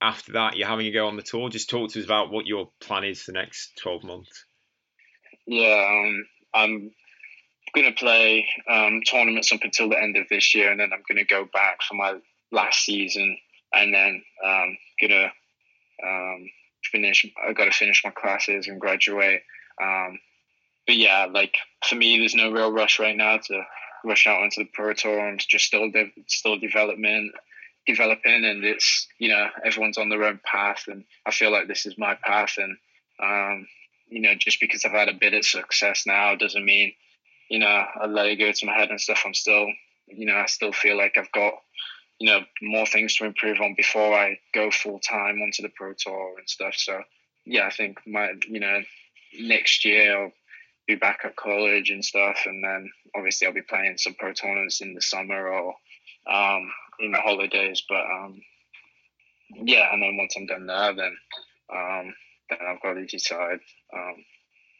after 0.00 0.32
that, 0.32 0.56
you're 0.56 0.68
having 0.68 0.86
a 0.86 0.90
go 0.92 1.06
on 1.06 1.16
the 1.16 1.22
tour. 1.22 1.48
Just 1.48 1.70
talk 1.70 1.92
to 1.92 1.98
us 2.00 2.04
about 2.04 2.30
what 2.30 2.46
your 2.46 2.70
plan 2.80 3.04
is 3.04 3.22
for 3.22 3.32
the 3.32 3.38
next 3.38 3.76
12 3.82 4.04
months. 4.04 4.44
Yeah, 5.46 5.86
um, 5.90 6.26
I'm 6.54 6.90
going 7.74 7.86
to 7.86 7.98
play 7.98 8.46
um, 8.68 9.02
tournaments 9.08 9.52
up 9.52 9.60
until 9.62 9.88
the 9.88 10.00
end 10.00 10.16
of 10.16 10.28
this 10.28 10.54
year, 10.54 10.70
and 10.70 10.80
then 10.80 10.90
I'm 10.92 11.02
going 11.08 11.24
to 11.24 11.24
go 11.24 11.48
back 11.52 11.82
for 11.82 11.94
my 11.94 12.18
last 12.50 12.84
season, 12.84 13.36
and 13.72 13.94
then 13.94 14.22
um, 14.44 14.76
gonna 15.00 15.30
um, 16.04 16.46
finish. 16.90 17.26
I 17.46 17.52
got 17.52 17.66
to 17.66 17.70
finish 17.70 18.02
my 18.04 18.10
classes 18.10 18.66
and 18.68 18.80
graduate. 18.80 19.42
Um, 19.82 20.18
but 20.88 20.96
yeah, 20.96 21.26
like 21.30 21.54
for 21.84 21.96
me, 21.96 22.18
there's 22.18 22.34
no 22.34 22.50
real 22.50 22.72
rush 22.72 22.98
right 22.98 23.16
now 23.16 23.36
to 23.36 23.62
rush 24.04 24.26
out 24.26 24.40
onto 24.42 24.64
the 24.64 24.70
pro 24.72 24.94
tour. 24.94 25.20
I'm 25.20 25.36
just 25.36 25.66
still 25.66 25.90
de- 25.90 26.14
still 26.26 26.58
development 26.58 27.32
developing, 27.86 28.46
and 28.46 28.64
it's 28.64 29.06
you 29.18 29.28
know 29.28 29.48
everyone's 29.62 29.98
on 29.98 30.08
their 30.08 30.24
own 30.24 30.40
path, 30.42 30.84
and 30.88 31.04
I 31.26 31.30
feel 31.30 31.52
like 31.52 31.68
this 31.68 31.84
is 31.84 31.98
my 31.98 32.14
path, 32.14 32.54
and 32.56 32.78
um, 33.22 33.66
you 34.08 34.22
know 34.22 34.34
just 34.34 34.60
because 34.60 34.86
I've 34.86 34.92
had 34.92 35.10
a 35.10 35.12
bit 35.20 35.34
of 35.34 35.44
success 35.44 36.04
now 36.06 36.34
doesn't 36.34 36.64
mean 36.64 36.94
you 37.50 37.58
know 37.58 37.84
I 38.00 38.06
let 38.06 38.26
it 38.26 38.36
go 38.36 38.50
to 38.50 38.66
my 38.66 38.72
head 38.72 38.88
and 38.88 39.00
stuff. 39.00 39.24
I'm 39.26 39.34
still 39.34 39.66
you 40.06 40.24
know 40.24 40.36
I 40.36 40.46
still 40.46 40.72
feel 40.72 40.96
like 40.96 41.18
I've 41.18 41.32
got 41.32 41.52
you 42.18 42.30
know 42.30 42.40
more 42.62 42.86
things 42.86 43.14
to 43.16 43.26
improve 43.26 43.60
on 43.60 43.74
before 43.76 44.14
I 44.14 44.38
go 44.54 44.70
full 44.70 45.00
time 45.00 45.42
onto 45.42 45.62
the 45.62 45.68
pro 45.68 45.92
tour 45.92 46.36
and 46.38 46.48
stuff. 46.48 46.76
So 46.76 47.02
yeah, 47.44 47.66
I 47.66 47.70
think 47.70 47.98
my 48.06 48.32
you 48.48 48.60
know 48.60 48.80
next 49.38 49.84
year 49.84 50.32
be 50.88 50.96
back 50.96 51.20
at 51.24 51.36
college 51.36 51.90
and 51.90 52.04
stuff, 52.04 52.38
and 52.46 52.64
then 52.64 52.90
obviously 53.14 53.46
I'll 53.46 53.54
be 53.54 53.62
playing 53.62 53.98
some 53.98 54.14
pro 54.14 54.32
tournaments 54.32 54.80
in 54.80 54.94
the 54.94 55.02
summer 55.02 55.48
or 55.48 55.74
um, 56.26 56.70
in 56.98 57.12
the 57.12 57.20
holidays. 57.20 57.82
But 57.88 58.04
um, 58.04 58.40
yeah, 59.54 59.92
and 59.92 60.02
then 60.02 60.16
once 60.16 60.34
I'm 60.36 60.46
done 60.46 60.66
there, 60.66 60.94
then 60.94 61.16
um, 61.72 62.14
then 62.50 62.58
I've 62.66 62.82
got 62.82 62.94
to 62.94 63.06
decide 63.06 63.60
um, 63.94 64.16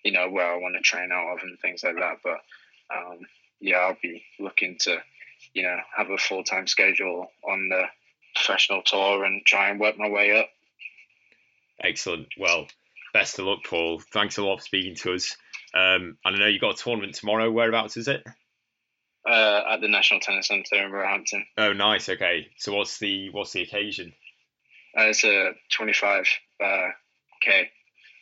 you 0.05 0.13
know 0.13 0.29
where 0.29 0.53
I 0.53 0.57
want 0.57 0.75
to 0.75 0.81
train 0.81 1.13
out 1.13 1.35
of 1.35 1.43
and 1.43 1.59
things 1.61 1.85
like 1.85 1.97
that. 1.97 2.19
But 2.25 2.41
um, 2.97 3.21
yeah, 3.61 3.77
I'll 3.77 3.99
be 4.03 4.25
looking 4.41 4.77
to 4.81 5.01
you 5.55 5.63
know, 5.63 5.77
have 5.97 6.11
a 6.11 6.19
full 6.19 6.45
time 6.45 6.67
schedule 6.67 7.31
on 7.49 7.69
the 7.69 7.85
professional 8.35 8.83
tour 8.83 9.25
and 9.25 9.45
try 9.47 9.71
and 9.71 9.81
work 9.81 9.99
my 9.99 10.09
way 10.09 10.39
up. 10.39 10.49
Excellent. 11.81 12.29
Well, 12.39 12.67
best 13.13 13.39
of 13.39 13.47
luck, 13.47 13.61
Paul. 13.69 14.01
Thanks 14.13 14.39
a 14.39 14.45
lot 14.45 14.59
for 14.59 14.65
speaking 14.65 14.95
to 14.97 15.15
us. 15.15 15.37
Um, 15.75 16.17
and 16.25 16.37
I 16.37 16.39
know 16.39 16.47
you 16.47 16.59
got 16.59 16.79
a 16.79 16.83
tournament 16.83 17.15
tomorrow. 17.15 17.51
Whereabouts 17.51 17.97
is 17.97 18.09
it? 18.09 18.25
Uh, 19.29 19.61
at 19.71 19.81
the 19.81 19.89
National 19.89 20.21
Tennis 20.21 20.49
Centre 20.49 20.77
in 20.77 20.91
Roehampton. 20.91 21.45
Oh, 21.59 21.73
nice. 21.73 22.09
Okay. 22.09 22.49
So 22.57 22.75
what's 22.75 22.99
the 22.99 23.31
what's 23.31 23.53
the 23.53 23.63
occasion? 23.63 24.13
Uh, 24.99 25.05
it's 25.05 25.25
a 25.25 25.53
twenty 25.77 25.93
five 25.93 26.27
uh, 26.63 26.89
k. 27.43 27.71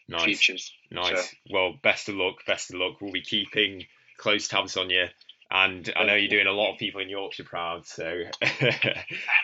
Nice. 0.09 0.23
Futures, 0.23 0.73
nice. 0.91 1.31
So. 1.31 1.37
Well, 1.51 1.75
best 1.83 2.09
of 2.09 2.15
luck. 2.15 2.37
Best 2.47 2.71
of 2.73 2.81
luck. 2.81 3.01
We'll 3.01 3.13
be 3.13 3.23
keeping 3.23 3.87
close 4.19 4.49
tabs 4.49 4.77
on 4.77 4.89
you 4.89 5.07
and 5.51 5.93
I 5.97 6.05
know 6.05 6.15
you're 6.15 6.29
doing 6.29 6.47
a 6.47 6.53
lot 6.53 6.73
of 6.73 6.79
people 6.79 7.01
in 7.01 7.09
Yorkshire 7.09 7.45
proud, 7.45 7.87
so 7.87 8.23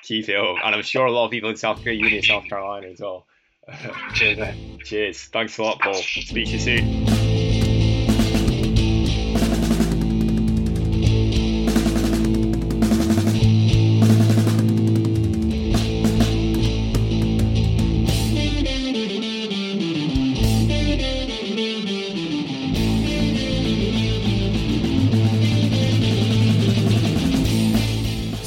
keep 0.02 0.28
it 0.28 0.36
up. 0.36 0.56
And 0.64 0.74
I'm 0.74 0.82
sure 0.82 1.06
a 1.06 1.12
lot 1.12 1.26
of 1.26 1.30
people 1.30 1.50
in 1.50 1.56
South 1.56 1.82
Carolina, 1.82 2.22
South 2.22 2.44
Carolina 2.48 2.88
as 2.88 3.00
well. 3.00 3.26
Cheers, 4.14 4.38
mate. 4.38 4.80
Cheers. 4.84 5.24
Thanks 5.26 5.58
a 5.58 5.62
lot, 5.62 5.80
Paul. 5.80 5.94
Speak 5.94 6.46
to 6.46 6.52
you 6.52 6.58
soon. 6.58 7.11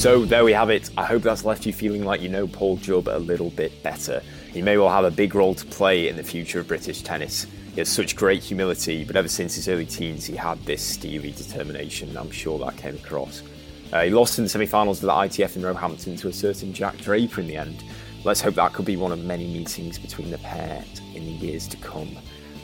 So 0.05 0.23
there 0.23 0.45
we 0.45 0.53
have 0.53 0.69
it. 0.69 0.91
I 0.99 1.03
hope 1.03 1.23
that's 1.23 1.45
left 1.45 1.65
you 1.65 1.73
feeling 1.73 2.05
like 2.05 2.21
you 2.21 2.29
know 2.29 2.45
Paul 2.45 2.77
Jubb 2.77 3.07
a 3.07 3.17
little 3.17 3.49
bit 3.49 3.81
better. 3.81 4.21
He 4.53 4.61
may 4.61 4.77
well 4.77 4.91
have 4.91 5.03
a 5.03 5.09
big 5.09 5.33
role 5.33 5.55
to 5.55 5.65
play 5.65 6.09
in 6.09 6.15
the 6.15 6.21
future 6.21 6.59
of 6.59 6.67
British 6.67 7.01
tennis. 7.01 7.47
He 7.73 7.81
has 7.81 7.89
such 7.89 8.15
great 8.15 8.43
humility, 8.43 9.03
but 9.03 9.15
ever 9.15 9.27
since 9.27 9.55
his 9.55 9.67
early 9.67 9.87
teens, 9.87 10.23
he 10.23 10.35
had 10.35 10.63
this 10.63 10.83
steely 10.83 11.31
determination. 11.31 12.15
I'm 12.17 12.29
sure 12.29 12.59
that 12.59 12.77
came 12.77 12.93
across. 12.97 13.41
Uh, 13.91 14.03
he 14.03 14.11
lost 14.11 14.37
in 14.37 14.43
the 14.43 14.49
semi 14.49 14.67
finals 14.67 15.01
of 15.01 15.07
the 15.07 15.43
ITF 15.43 15.55
in 15.55 15.63
Roehampton 15.63 16.17
to 16.17 16.27
a 16.27 16.33
certain 16.33 16.71
Jack 16.71 16.97
Draper 16.97 17.41
in 17.41 17.47
the 17.47 17.57
end. 17.57 17.83
Let's 18.23 18.41
hope 18.41 18.53
that 18.53 18.73
could 18.73 18.85
be 18.85 18.97
one 18.97 19.11
of 19.11 19.25
many 19.25 19.47
meetings 19.47 19.97
between 19.97 20.29
the 20.29 20.37
pair 20.37 20.85
in 21.15 21.25
the 21.25 21.31
years 21.31 21.67
to 21.69 21.77
come. 21.77 22.15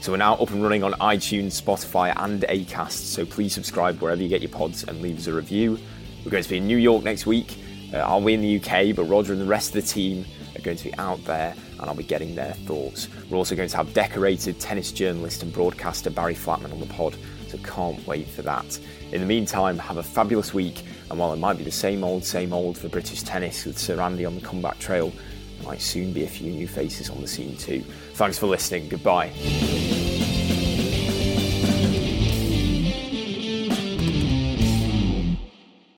So 0.02 0.12
we're 0.12 0.20
now 0.20 0.36
up 0.36 0.52
and 0.52 0.62
running 0.62 0.84
on 0.84 0.94
iTunes, 0.94 1.60
Spotify, 1.60 2.14
and 2.18 2.44
Acast. 2.44 2.92
So 2.92 3.26
please 3.26 3.52
subscribe 3.52 4.00
wherever 4.00 4.22
you 4.22 4.30
get 4.30 4.44
your 4.44 4.52
pods 4.52 4.84
and 4.84 5.02
leave 5.02 5.18
us 5.18 5.26
a 5.26 5.34
review. 5.34 5.80
We're 6.24 6.32
going 6.32 6.44
to 6.44 6.50
be 6.50 6.58
in 6.58 6.68
New 6.68 6.78
York 6.78 7.04
next 7.04 7.26
week. 7.26 7.58
Uh, 7.94 7.98
I'll 7.98 8.22
be 8.22 8.34
in 8.34 8.42
the 8.42 8.60
UK, 8.60 8.96
but 8.96 9.06
Roger 9.06 9.34
and 9.34 9.42
the 9.42 9.46
rest 9.46 9.76
of 9.76 9.82
the 9.82 9.88
team 9.88 10.26
are 10.56 10.62
going 10.62 10.78
to 10.78 10.84
be 10.84 10.96
out 10.98 11.24
there 11.26 11.56
and 11.80 11.90
I'll 11.90 11.96
be 11.96 12.04
getting 12.04 12.36
their 12.36 12.54
thoughts. 12.54 13.10
We're 13.30 13.38
also 13.38 13.56
going 13.56 13.70
to 13.70 13.78
have 13.78 13.94
decorated 13.94 14.60
tennis 14.60 14.92
journalist 14.92 15.42
and 15.44 15.52
broadcaster 15.52 16.10
Barry 16.10 16.36
Flatman 16.36 16.72
on 16.72 16.80
the 16.80 16.86
pod, 16.86 17.16
so 17.48 17.58
can't 17.60 18.06
wait 18.06 18.28
for 18.28 18.44
that. 18.44 18.80
In 19.12 19.20
the 19.20 19.28
meantime, 19.28 19.78
have 19.80 19.98
a 19.98 20.04
fabulous 20.04 20.54
week, 20.54 20.84
and 21.10 21.20
while 21.20 21.34
it 21.34 21.38
might 21.38 21.58
be 21.58 21.64
the 21.64 21.72
same 21.72 22.04
old, 22.04 22.24
same 22.24 22.54
old 22.54 22.78
for 22.78 22.88
British 22.88 23.24
tennis 23.24 23.66
with 23.66 23.78
Sir 23.78 24.00
Andy 24.00 24.26
on 24.26 24.36
the 24.36 24.42
comeback 24.42 24.78
trail, 24.80 25.12
there 25.58 25.68
might 25.68 25.82
soon 25.82 26.14
be 26.14 26.24
a 26.24 26.28
few 26.28 26.52
new 26.52 26.68
faces 26.68 27.10
on 27.10 27.20
the 27.20 27.28
scene 27.28 27.58
too. 27.58 27.82
Thanks 28.14 28.38
for 28.38 28.46
listening. 28.46 28.88
Goodbye. 28.90 29.32